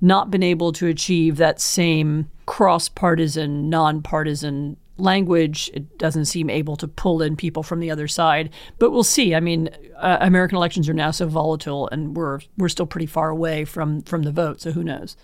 not 0.00 0.30
been 0.30 0.42
able 0.42 0.72
to 0.72 0.86
achieve 0.86 1.36
that 1.36 1.60
same 1.60 2.30
cross 2.46 2.88
partisan, 2.88 3.68
non-partisan 3.70 4.76
language. 4.98 5.70
It 5.74 5.98
doesn't 5.98 6.26
seem 6.26 6.50
able 6.50 6.76
to 6.76 6.88
pull 6.88 7.22
in 7.22 7.36
people 7.36 7.62
from 7.62 7.80
the 7.80 7.90
other 7.90 8.08
side, 8.08 8.50
but 8.78 8.90
we'll 8.90 9.04
see. 9.04 9.34
I 9.34 9.40
mean, 9.40 9.70
uh, 9.96 10.18
American 10.20 10.56
elections 10.56 10.88
are 10.88 10.94
now 10.94 11.10
so 11.10 11.26
volatile, 11.26 11.88
and 11.90 12.16
we're 12.16 12.40
we're 12.56 12.68
still 12.68 12.86
pretty 12.86 13.06
far 13.06 13.30
away 13.30 13.64
from 13.64 14.02
from 14.02 14.22
the 14.22 14.32
vote. 14.32 14.60
So 14.60 14.72
who 14.72 14.84
knows? 14.84 15.16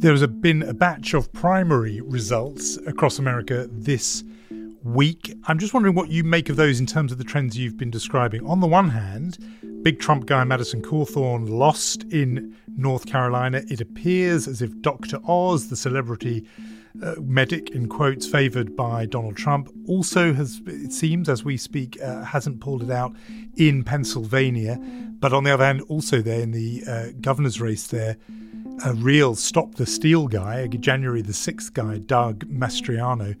There's 0.00 0.26
been 0.26 0.62
a 0.62 0.74
batch 0.74 1.14
of 1.14 1.32
primary 1.32 2.02
results 2.02 2.76
across 2.86 3.18
America 3.18 3.66
this 3.70 4.22
week. 4.84 5.34
I'm 5.44 5.58
just 5.58 5.72
wondering 5.72 5.94
what 5.94 6.10
you 6.10 6.22
make 6.22 6.50
of 6.50 6.56
those 6.56 6.78
in 6.78 6.84
terms 6.84 7.10
of 7.10 7.16
the 7.16 7.24
trends 7.24 7.56
you've 7.56 7.78
been 7.78 7.90
describing. 7.90 8.46
On 8.46 8.60
the 8.60 8.66
one 8.66 8.90
hand, 8.90 9.38
big 9.82 9.98
Trump 9.98 10.26
guy 10.26 10.44
Madison 10.44 10.82
Cawthorn 10.82 11.48
lost 11.48 12.04
in 12.04 12.54
North 12.76 13.06
Carolina. 13.06 13.62
It 13.68 13.80
appears 13.80 14.46
as 14.46 14.60
if 14.60 14.78
Dr. 14.82 15.18
Oz, 15.26 15.68
the 15.68 15.76
celebrity 15.76 16.46
uh, 17.02 17.14
medic 17.18 17.70
in 17.70 17.88
quotes 17.88 18.26
favored 18.26 18.76
by 18.76 19.06
Donald 19.06 19.36
Trump, 19.36 19.70
also 19.88 20.34
has, 20.34 20.60
it 20.66 20.92
seems, 20.92 21.30
as 21.30 21.44
we 21.44 21.56
speak, 21.56 21.98
uh, 22.02 22.22
hasn't 22.22 22.60
pulled 22.60 22.82
it 22.82 22.90
out 22.90 23.16
in 23.56 23.84
Pennsylvania. 23.84 24.78
But 25.18 25.32
on 25.32 25.44
the 25.44 25.50
other 25.50 25.64
hand, 25.64 25.80
also 25.88 26.20
there 26.20 26.40
in 26.40 26.50
the 26.50 26.84
uh, 26.86 27.06
governor's 27.22 27.58
race 27.58 27.86
there, 27.86 28.18
a 28.84 28.92
real 28.92 29.34
stop 29.34 29.76
the 29.76 29.86
steal 29.86 30.28
guy, 30.28 30.66
January 30.66 31.22
the 31.22 31.32
6th 31.32 31.72
guy, 31.72 31.98
Doug 31.98 32.44
Mastriano, 32.46 33.34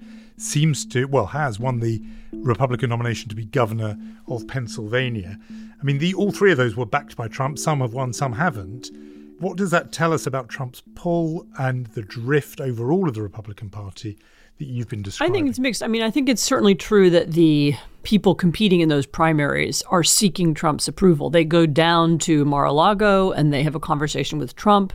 seems 0.44 0.84
to, 0.86 1.06
well, 1.06 1.26
has 1.26 1.58
won 1.58 1.80
the 1.80 2.02
Republican 2.32 2.90
nomination 2.90 3.28
to 3.30 3.34
be 3.34 3.44
governor 3.44 3.98
of 4.28 4.46
Pennsylvania. 4.46 5.38
I 5.50 5.84
mean, 5.84 5.98
the, 5.98 6.14
all 6.14 6.32
three 6.32 6.52
of 6.52 6.58
those 6.58 6.76
were 6.76 6.86
backed 6.86 7.16
by 7.16 7.28
Trump. 7.28 7.58
Some 7.58 7.80
have 7.80 7.94
won, 7.94 8.12
some 8.12 8.34
haven't. 8.34 8.90
What 9.38 9.56
does 9.56 9.70
that 9.70 9.92
tell 9.92 10.12
us 10.12 10.26
about 10.26 10.48
Trump's 10.48 10.82
pull 10.94 11.46
and 11.58 11.86
the 11.88 12.02
drift 12.02 12.60
overall 12.60 13.08
of 13.08 13.14
the 13.14 13.22
Republican 13.22 13.68
Party 13.70 14.16
that 14.58 14.66
you've 14.66 14.88
been 14.88 15.02
describing? 15.02 15.32
I 15.32 15.34
think 15.34 15.48
it's 15.48 15.58
mixed. 15.58 15.82
I 15.82 15.88
mean, 15.88 16.02
I 16.02 16.10
think 16.10 16.28
it's 16.28 16.42
certainly 16.42 16.74
true 16.74 17.10
that 17.10 17.32
the 17.32 17.74
people 18.04 18.34
competing 18.34 18.80
in 18.80 18.88
those 18.88 19.06
primaries 19.06 19.82
are 19.88 20.04
seeking 20.04 20.54
Trump's 20.54 20.86
approval. 20.86 21.30
They 21.30 21.44
go 21.44 21.66
down 21.66 22.18
to 22.18 22.44
Mar 22.44 22.64
a 22.64 22.72
Lago 22.72 23.32
and 23.32 23.52
they 23.52 23.62
have 23.62 23.74
a 23.74 23.80
conversation 23.80 24.38
with 24.38 24.54
Trump. 24.54 24.92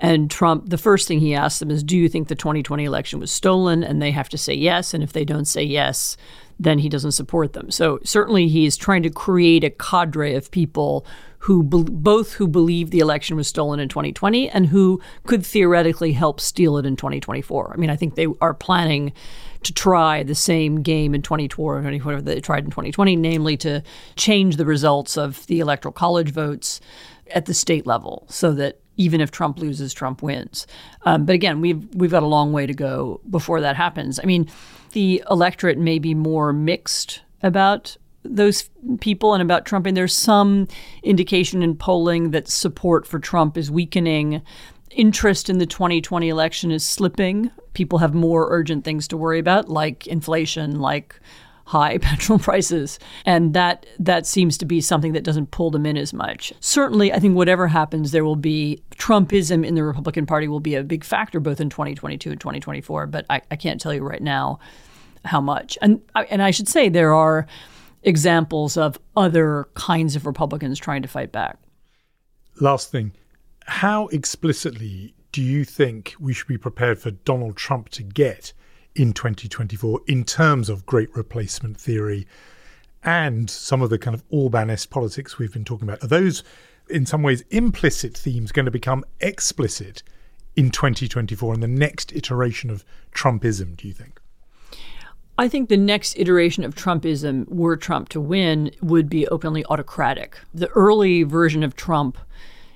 And 0.00 0.30
Trump, 0.30 0.70
the 0.70 0.78
first 0.78 1.06
thing 1.06 1.20
he 1.20 1.34
asks 1.34 1.60
them 1.60 1.70
is, 1.70 1.82
Do 1.82 1.96
you 1.96 2.08
think 2.08 2.28
the 2.28 2.34
2020 2.34 2.84
election 2.84 3.20
was 3.20 3.30
stolen? 3.30 3.84
And 3.84 4.00
they 4.00 4.10
have 4.10 4.30
to 4.30 4.38
say 4.38 4.54
yes. 4.54 4.94
And 4.94 5.02
if 5.02 5.12
they 5.12 5.24
don't 5.24 5.44
say 5.44 5.62
yes, 5.62 6.16
then 6.58 6.78
he 6.78 6.88
doesn't 6.88 7.12
support 7.12 7.52
them. 7.52 7.70
So 7.70 8.00
certainly 8.04 8.48
he's 8.48 8.76
trying 8.76 9.02
to 9.02 9.10
create 9.10 9.64
a 9.64 9.70
cadre 9.70 10.34
of 10.34 10.50
people 10.50 11.06
who 11.40 11.62
be- 11.62 11.84
both 11.84 12.34
who 12.34 12.46
believe 12.46 12.90
the 12.90 12.98
election 12.98 13.34
was 13.34 13.48
stolen 13.48 13.80
in 13.80 13.88
2020 13.88 14.50
and 14.50 14.66
who 14.66 15.00
could 15.26 15.44
theoretically 15.44 16.12
help 16.12 16.38
steal 16.38 16.76
it 16.76 16.84
in 16.84 16.96
2024. 16.96 17.72
I 17.72 17.76
mean, 17.78 17.88
I 17.88 17.96
think 17.96 18.14
they 18.14 18.26
are 18.42 18.52
planning 18.52 19.14
to 19.62 19.72
try 19.72 20.22
the 20.22 20.34
same 20.34 20.82
game 20.82 21.14
in 21.14 21.22
2024 21.22 21.78
or 21.78 21.82
whatever 21.82 22.20
they 22.20 22.40
tried 22.40 22.64
in 22.64 22.70
2020, 22.70 23.16
namely 23.16 23.56
to 23.58 23.82
change 24.16 24.56
the 24.56 24.66
results 24.66 25.16
of 25.16 25.46
the 25.46 25.60
electoral 25.60 25.92
college 25.92 26.30
votes 26.30 26.80
at 27.30 27.46
the 27.46 27.54
state 27.54 27.86
level 27.86 28.26
so 28.28 28.52
that 28.52 28.80
even 29.00 29.22
if 29.22 29.30
Trump 29.30 29.58
loses, 29.58 29.94
Trump 29.94 30.22
wins. 30.22 30.66
Um, 31.06 31.24
but 31.24 31.34
again, 31.34 31.62
we've 31.62 31.82
we've 31.94 32.10
got 32.10 32.22
a 32.22 32.26
long 32.26 32.52
way 32.52 32.66
to 32.66 32.74
go 32.74 33.22
before 33.30 33.62
that 33.62 33.74
happens. 33.74 34.20
I 34.20 34.24
mean, 34.24 34.46
the 34.92 35.24
electorate 35.30 35.78
may 35.78 35.98
be 35.98 36.14
more 36.14 36.52
mixed 36.52 37.22
about 37.42 37.96
those 38.22 38.68
people 39.00 39.32
and 39.32 39.40
about 39.40 39.64
Trump, 39.64 39.86
and 39.86 39.96
there's 39.96 40.14
some 40.14 40.68
indication 41.02 41.62
in 41.62 41.76
polling 41.76 42.32
that 42.32 42.46
support 42.46 43.06
for 43.06 43.18
Trump 43.18 43.56
is 43.56 43.70
weakening 43.70 44.42
interest 44.90 45.48
in 45.48 45.56
the 45.56 45.66
2020 45.66 46.28
election 46.28 46.70
is 46.70 46.84
slipping. 46.84 47.50
People 47.72 48.00
have 48.00 48.12
more 48.12 48.48
urgent 48.50 48.84
things 48.84 49.08
to 49.08 49.16
worry 49.16 49.38
about, 49.38 49.70
like 49.70 50.06
inflation, 50.08 50.78
like 50.78 51.18
high 51.70 51.98
petrol 52.08 52.38
prices, 52.38 52.98
and 53.24 53.54
that 53.54 53.86
that 53.98 54.26
seems 54.26 54.58
to 54.58 54.64
be 54.64 54.80
something 54.80 55.12
that 55.12 55.22
doesn't 55.22 55.52
pull 55.52 55.70
them 55.70 55.86
in 55.86 55.96
as 55.96 56.12
much. 56.12 56.52
Certainly, 56.58 57.12
I 57.12 57.20
think 57.20 57.36
whatever 57.36 57.68
happens, 57.68 58.10
there 58.10 58.24
will 58.24 58.36
be 58.36 58.82
Trumpism 58.96 59.64
in 59.64 59.76
the 59.76 59.84
Republican 59.84 60.26
Party 60.26 60.48
will 60.48 60.60
be 60.60 60.74
a 60.74 60.82
big 60.82 61.04
factor 61.04 61.38
both 61.38 61.60
in 61.60 61.70
2022 61.70 62.30
and 62.30 62.40
2024. 62.40 63.06
But 63.06 63.24
I, 63.30 63.40
I 63.50 63.56
can't 63.56 63.80
tell 63.80 63.94
you 63.94 64.02
right 64.02 64.22
now 64.22 64.58
how 65.24 65.40
much. 65.40 65.78
And 65.80 66.00
and 66.30 66.42
I 66.42 66.50
should 66.50 66.68
say 66.68 66.88
there 66.88 67.14
are 67.14 67.46
examples 68.02 68.76
of 68.76 68.98
other 69.16 69.68
kinds 69.74 70.16
of 70.16 70.26
Republicans 70.26 70.78
trying 70.78 71.02
to 71.02 71.08
fight 71.08 71.30
back. 71.30 71.58
Last 72.60 72.90
thing, 72.90 73.12
how 73.66 74.08
explicitly 74.08 75.14
do 75.30 75.40
you 75.40 75.64
think 75.64 76.14
we 76.18 76.32
should 76.32 76.48
be 76.48 76.58
prepared 76.58 76.98
for 76.98 77.12
Donald 77.12 77.56
Trump 77.56 77.90
to 77.90 78.02
get 78.02 78.52
in 78.94 79.12
2024 79.12 80.00
in 80.06 80.24
terms 80.24 80.68
of 80.68 80.86
great 80.86 81.14
replacement 81.16 81.80
theory 81.80 82.26
and 83.02 83.48
some 83.48 83.82
of 83.82 83.90
the 83.90 83.98
kind 83.98 84.14
of 84.14 84.28
Orbanist 84.30 84.90
politics 84.90 85.38
we've 85.38 85.52
been 85.52 85.64
talking 85.64 85.88
about? 85.88 86.02
Are 86.04 86.08
those, 86.08 86.42
in 86.88 87.06
some 87.06 87.22
ways, 87.22 87.42
implicit 87.50 88.16
themes 88.16 88.52
going 88.52 88.66
to 88.66 88.70
become 88.70 89.04
explicit 89.20 90.02
in 90.56 90.70
2024 90.70 91.54
in 91.54 91.60
the 91.60 91.68
next 91.68 92.14
iteration 92.14 92.70
of 92.70 92.84
Trumpism, 93.14 93.76
do 93.76 93.88
you 93.88 93.94
think? 93.94 94.20
I 95.38 95.48
think 95.48 95.70
the 95.70 95.76
next 95.78 96.18
iteration 96.18 96.64
of 96.64 96.74
Trumpism, 96.74 97.48
were 97.48 97.76
Trump 97.76 98.10
to 98.10 98.20
win, 98.20 98.72
would 98.82 99.08
be 99.08 99.26
openly 99.28 99.64
autocratic. 99.66 100.38
The 100.52 100.68
early 100.70 101.22
version 101.22 101.62
of 101.62 101.76
Trump 101.76 102.18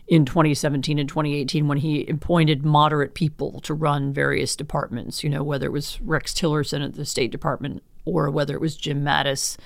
in 0.06 0.24
2017 0.24 0.98
and 0.98 1.08
2018 1.08 1.66
when 1.66 1.78
he 1.78 2.06
appointed 2.06 2.64
moderate 2.64 3.14
people 3.14 3.60
to 3.60 3.72
run 3.72 4.12
various 4.12 4.54
departments, 4.54 5.24
you 5.24 5.30
know, 5.30 5.42
whether 5.42 5.66
it 5.66 5.72
was 5.72 6.00
Rex 6.02 6.34
Tillerson 6.34 6.84
at 6.84 6.94
the 6.94 7.06
State 7.06 7.30
Department 7.30 7.82
or 8.04 8.30
whether 8.30 8.54
it 8.54 8.60
was 8.60 8.76
Jim 8.76 9.02
Mattis 9.02 9.56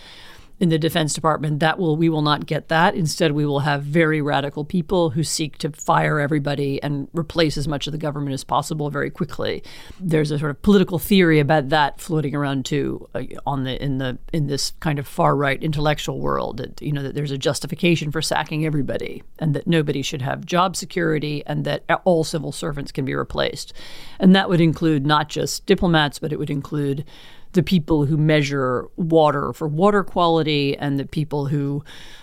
in 0.61 0.71
the 0.71 0.79
Defense 0.79 1.15
Department. 1.15 1.61
That 1.61 1.79
will 1.79 1.97
we 1.97 2.09
will 2.09 2.23
not 2.23 2.47
get 2.47 2.69
that. 2.69 2.95
Instead, 2.95 3.33
we 3.33 3.47
will 3.47 3.61
have 3.61 3.83
very 3.83 4.21
radical 4.21 4.65
people 4.65 5.11
who 5.11 5.23
seek 5.23 5.59
to 5.59 5.71
fire 5.71 6.19
everybody 6.19 6.83
and 6.83 7.09
replace 7.13 7.57
as 7.57 7.69
much 7.69 7.87
of 7.87 7.93
the 7.93 7.99
government 7.99 8.35
as 8.35 8.45
possible 8.45 8.91
very 8.91 9.11
quickly. 9.11 9.63
There's 10.01 10.31
a 10.31 10.39
sort 10.39 10.51
of 10.51 10.63
political 10.63 10.99
theory 10.99 11.39
about 11.39 11.69
that 11.69 12.01
floating 12.01 12.35
around 12.35 12.65
too 12.65 13.09
uh, 13.15 13.23
on 13.47 13.65
the 13.65 13.83
in 13.83 13.99
the 13.99 14.19
in 14.33 14.49
this 14.49 14.73
kind 14.81 14.99
of 14.99 15.07
far 15.07 15.37
right 15.37 15.63
intellectual 15.63 16.19
world. 16.21 16.59
That, 16.59 16.83
you 16.83 16.93
know 16.93 17.03
that 17.03 17.15
there's 17.15 17.31
a 17.31 17.39
justification 17.39 18.11
for 18.11 18.23
sacking 18.23 18.67
everybody 18.67 19.23
and 19.39 19.55
that 19.55 19.67
nobody 19.67 20.03
should 20.03 20.23
have 20.23 20.45
job 20.45 20.77
security 20.77 21.43
and 21.47 21.65
that 21.65 21.85
all 22.05 22.25
civil 22.25 22.53
servants 22.53 22.93
can 22.93 23.05
be 23.05 23.15
replaced, 23.15 23.73
and 24.19 24.35
that 24.35 24.49
would 24.49 24.61
include 24.61 25.07
not 25.07 25.29
just 25.29 25.67
diplomats, 25.67 26.19
but 26.19 26.33
it 26.33 26.39
would 26.39 26.51
include 26.51 27.05
the 27.53 27.63
people 27.63 28.05
who 28.05 28.17
measure 28.17 28.87
water 28.97 29.53
for 29.53 29.69
water 29.69 30.05
quality 30.05 30.77
and 30.77 30.99
the 30.99 31.07
people 31.07 31.47
who 31.47 31.83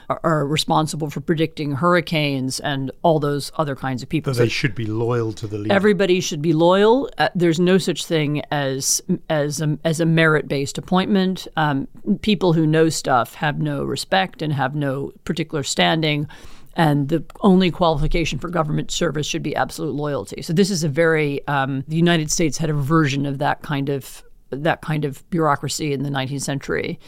are, 0.09 0.19
are 0.23 0.47
responsible 0.47 1.09
for 1.09 1.21
predicting 1.21 1.71
hurricanes 1.73 2.59
and 2.59 2.91
all 3.01 3.19
those 3.19 3.51
other 3.57 3.75
kinds 3.75 4.03
of 4.03 4.09
people. 4.09 4.33
That 4.33 4.39
they 4.39 4.49
should 4.49 4.75
be 4.75 4.85
loyal 4.85 5.33
to 5.33 5.47
the 5.47 5.57
leader. 5.57 5.73
Everybody 5.73 6.19
should 6.21 6.41
be 6.41 6.53
loyal. 6.53 7.09
Uh, 7.17 7.29
there's 7.35 7.59
no 7.59 7.77
such 7.77 8.05
thing 8.05 8.41
as 8.51 9.01
as 9.29 9.61
a, 9.61 9.77
as 9.83 9.99
a 9.99 10.05
merit 10.05 10.47
based 10.47 10.77
appointment. 10.77 11.47
Um, 11.57 11.87
people 12.21 12.53
who 12.53 12.67
know 12.67 12.89
stuff 12.89 13.35
have 13.35 13.59
no 13.59 13.83
respect 13.83 14.41
and 14.41 14.53
have 14.53 14.75
no 14.75 15.11
particular 15.23 15.63
standing. 15.63 16.27
And 16.77 17.07
the 17.07 17.23
only 17.39 17.71
qualification 17.71 18.37
for 18.37 18.49
government 18.49 18.91
service 18.91 19.25
should 19.25 19.41
be 19.41 19.55
absolute 19.55 19.95
loyalty. 19.95 20.41
So 20.41 20.51
this 20.51 20.69
is 20.69 20.83
a 20.83 20.89
very 20.89 21.45
um, 21.47 21.85
the 21.87 21.95
United 21.95 22.29
States 22.29 22.57
had 22.57 22.69
a 22.69 22.73
version 22.73 23.25
of 23.25 23.37
that 23.37 23.61
kind 23.61 23.87
of 23.87 24.23
that 24.63 24.81
kind 24.81 25.05
of 25.05 25.27
bureaucracy 25.29 25.93
in 25.93 26.03
the 26.03 26.09
19th 26.09 26.41
century. 26.41 26.99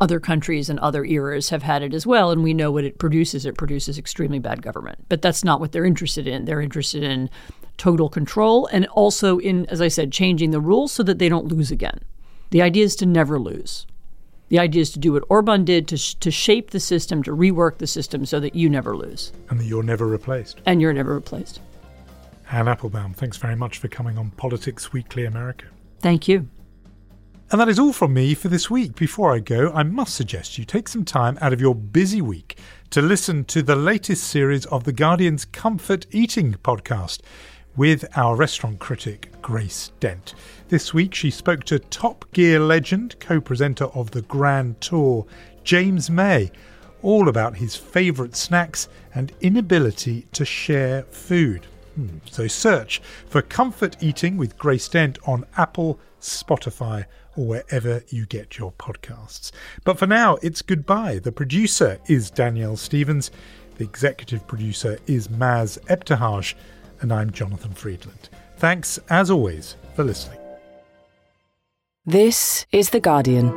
Other 0.00 0.20
countries 0.20 0.68
and 0.70 0.78
other 0.78 1.04
eras 1.04 1.48
have 1.48 1.62
had 1.62 1.82
it 1.82 1.92
as 1.92 2.06
well, 2.06 2.30
and 2.30 2.44
we 2.44 2.54
know 2.54 2.70
what 2.70 2.84
it 2.84 2.98
produces. 2.98 3.44
It 3.44 3.56
produces 3.56 3.98
extremely 3.98 4.38
bad 4.38 4.62
government. 4.62 5.04
But 5.08 5.22
that's 5.22 5.42
not 5.42 5.58
what 5.58 5.72
they're 5.72 5.84
interested 5.84 6.28
in. 6.28 6.44
They're 6.44 6.60
interested 6.60 7.02
in 7.02 7.28
total 7.78 8.08
control 8.08 8.66
and 8.66 8.86
also 8.88 9.38
in, 9.38 9.66
as 9.66 9.80
I 9.80 9.88
said, 9.88 10.12
changing 10.12 10.50
the 10.50 10.60
rules 10.60 10.92
so 10.92 11.02
that 11.04 11.18
they 11.18 11.28
don't 11.28 11.48
lose 11.48 11.70
again. 11.70 12.00
The 12.50 12.62
idea 12.62 12.84
is 12.84 12.96
to 12.96 13.06
never 13.06 13.38
lose. 13.38 13.86
The 14.48 14.58
idea 14.58 14.82
is 14.82 14.90
to 14.92 14.98
do 14.98 15.12
what 15.12 15.24
Orban 15.28 15.64
did 15.64 15.88
to, 15.88 15.96
sh- 15.96 16.14
to 16.14 16.30
shape 16.30 16.70
the 16.70 16.80
system, 16.80 17.22
to 17.24 17.36
rework 17.36 17.78
the 17.78 17.86
system 17.86 18.24
so 18.24 18.40
that 18.40 18.54
you 18.54 18.70
never 18.70 18.96
lose. 18.96 19.32
And 19.50 19.60
that 19.60 19.64
you're 19.64 19.82
never 19.82 20.06
replaced. 20.06 20.60
And 20.64 20.80
you're 20.80 20.92
never 20.92 21.14
replaced. 21.14 21.60
Anne 22.50 22.68
Applebaum, 22.68 23.12
thanks 23.12 23.36
very 23.36 23.56
much 23.56 23.78
for 23.78 23.88
coming 23.88 24.16
on 24.16 24.30
Politics 24.30 24.92
Weekly 24.92 25.26
America. 25.26 25.66
Thank 26.00 26.28
you. 26.28 26.48
And 27.50 27.58
that 27.62 27.68
is 27.70 27.78
all 27.78 27.94
from 27.94 28.12
me 28.12 28.34
for 28.34 28.48
this 28.48 28.68
week. 28.68 28.94
Before 28.94 29.34
I 29.34 29.38
go, 29.38 29.72
I 29.72 29.82
must 29.82 30.14
suggest 30.14 30.58
you 30.58 30.66
take 30.66 30.86
some 30.86 31.06
time 31.06 31.38
out 31.40 31.54
of 31.54 31.62
your 31.62 31.74
busy 31.74 32.20
week 32.20 32.58
to 32.90 33.00
listen 33.00 33.46
to 33.46 33.62
the 33.62 33.74
latest 33.74 34.24
series 34.24 34.66
of 34.66 34.84
The 34.84 34.92
Guardian's 34.92 35.46
Comfort 35.46 36.04
Eating 36.10 36.56
podcast 36.62 37.20
with 37.74 38.04
our 38.18 38.36
restaurant 38.36 38.80
critic, 38.80 39.32
Grace 39.40 39.92
Dent. 39.98 40.34
This 40.68 40.92
week, 40.92 41.14
she 41.14 41.30
spoke 41.30 41.64
to 41.64 41.78
Top 41.78 42.30
Gear 42.32 42.60
legend, 42.60 43.18
co 43.18 43.40
presenter 43.40 43.86
of 43.86 44.10
the 44.10 44.22
Grand 44.22 44.78
Tour, 44.82 45.26
James 45.64 46.10
May, 46.10 46.50
all 47.00 47.30
about 47.30 47.56
his 47.56 47.74
favourite 47.74 48.36
snacks 48.36 48.90
and 49.14 49.32
inability 49.40 50.26
to 50.32 50.44
share 50.44 51.04
food. 51.04 51.64
Hmm. 51.94 52.18
So 52.30 52.46
search 52.46 53.00
for 53.26 53.40
Comfort 53.40 53.96
Eating 54.02 54.36
with 54.36 54.58
Grace 54.58 54.88
Dent 54.88 55.18
on 55.26 55.46
Apple, 55.56 55.98
Spotify, 56.20 57.06
or 57.38 57.46
wherever 57.46 58.02
you 58.08 58.26
get 58.26 58.58
your 58.58 58.72
podcasts. 58.72 59.52
But 59.84 59.98
for 59.98 60.06
now, 60.06 60.38
it's 60.42 60.60
goodbye. 60.60 61.20
The 61.20 61.30
producer 61.30 61.98
is 62.08 62.30
Danielle 62.30 62.76
Stevens, 62.76 63.30
the 63.76 63.84
executive 63.84 64.44
producer 64.48 64.98
is 65.06 65.28
Maz 65.28 65.78
Ebtehaj, 65.86 66.54
and 67.00 67.12
I'm 67.12 67.30
Jonathan 67.30 67.72
Freedland. 67.72 68.28
Thanks, 68.56 68.98
as 69.08 69.30
always, 69.30 69.76
for 69.94 70.02
listening. 70.02 70.40
This 72.04 72.66
is 72.72 72.90
The 72.90 72.98
Guardian. 72.98 73.54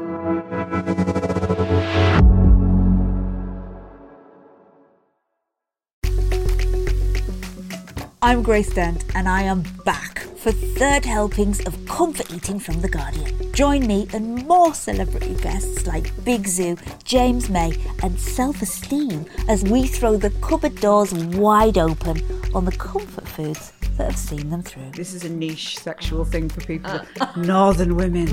I'm 8.22 8.44
Grace 8.44 8.72
Dent, 8.72 9.04
and 9.16 9.28
I 9.28 9.42
am 9.42 9.64
back 9.84 10.28
for 10.42 10.52
third 10.52 11.06
helpings 11.06 11.60
of 11.68 11.86
comfort 11.86 12.34
eating 12.34 12.60
from 12.60 12.82
The 12.82 12.90
Guardian. 12.90 13.54
Join 13.54 13.86
me 13.86 14.08
and 14.12 14.48
more 14.48 14.74
celebrity 14.74 15.36
guests 15.36 15.86
like 15.86 16.12
Big 16.26 16.46
Zuu, 16.46 16.80
James 17.04 17.48
May, 17.48 17.74
and 18.02 18.20
Self 18.20 18.60
Esteem 18.64 19.28
as 19.48 19.64
we 19.64 19.86
throw 19.86 20.18
the 20.18 20.32
cupboard 20.42 20.76
doors 20.78 21.14
wide 21.14 21.78
open 21.78 22.24
on 22.56 22.66
the 22.66 22.72
comfort 22.72 23.28
foods 23.28 23.72
that 23.98 24.06
have 24.06 24.18
seen 24.18 24.50
them 24.50 24.64
through. 24.64 24.90
This 24.96 25.14
is 25.14 25.24
a 25.26 25.30
niche 25.30 25.78
sexual 25.78 26.26
thing 26.26 26.50
for 26.50 26.62
people. 26.62 27.00
Northern 27.38 27.96
women 27.96 28.30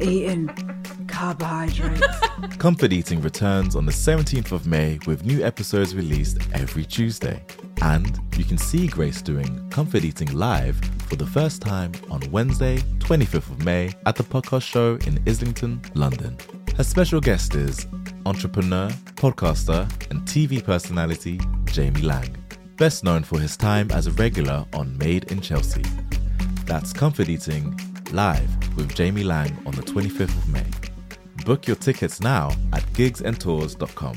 eating 0.00 0.48
carbohydrates. 1.08 2.06
Comfort 2.56 2.90
Eating 2.90 3.20
returns 3.20 3.76
on 3.76 3.84
the 3.84 3.92
17th 3.92 4.52
of 4.52 4.66
May 4.66 4.98
with 5.06 5.26
new 5.26 5.44
episodes 5.44 5.94
released 5.94 6.38
every 6.54 6.86
Tuesday. 6.86 7.42
And 7.82 8.18
you 8.36 8.44
can 8.44 8.58
see 8.58 8.86
Grace 8.86 9.22
doing 9.22 9.68
Comfort 9.70 10.04
Eating 10.04 10.32
live 10.32 10.76
for 11.08 11.16
the 11.16 11.26
first 11.26 11.62
time 11.62 11.92
on 12.10 12.20
Wednesday, 12.30 12.78
25th 12.98 13.50
of 13.50 13.64
May 13.64 13.92
at 14.06 14.16
the 14.16 14.22
podcast 14.22 14.62
show 14.62 14.98
in 15.06 15.22
Islington, 15.26 15.82
London. 15.94 16.36
Her 16.76 16.84
special 16.84 17.20
guest 17.20 17.54
is 17.54 17.86
entrepreneur, 18.26 18.88
podcaster, 19.16 19.88
and 20.10 20.22
TV 20.22 20.62
personality 20.62 21.40
Jamie 21.64 22.02
Laing, 22.02 22.36
best 22.76 23.04
known 23.04 23.22
for 23.22 23.38
his 23.38 23.56
time 23.56 23.90
as 23.90 24.06
a 24.06 24.12
regular 24.12 24.64
on 24.74 24.96
Made 24.98 25.30
in 25.32 25.40
Chelsea. 25.40 25.82
That's 26.64 26.92
Comfort 26.92 27.28
Eating 27.28 27.78
live 28.12 28.76
with 28.76 28.94
Jamie 28.94 29.24
Laing 29.24 29.56
on 29.66 29.72
the 29.72 29.82
25th 29.82 30.36
of 30.36 30.48
May. 30.48 30.66
Book 31.44 31.66
your 31.66 31.76
tickets 31.76 32.20
now 32.20 32.50
at 32.72 32.82
gigsandtours.com. 32.92 34.16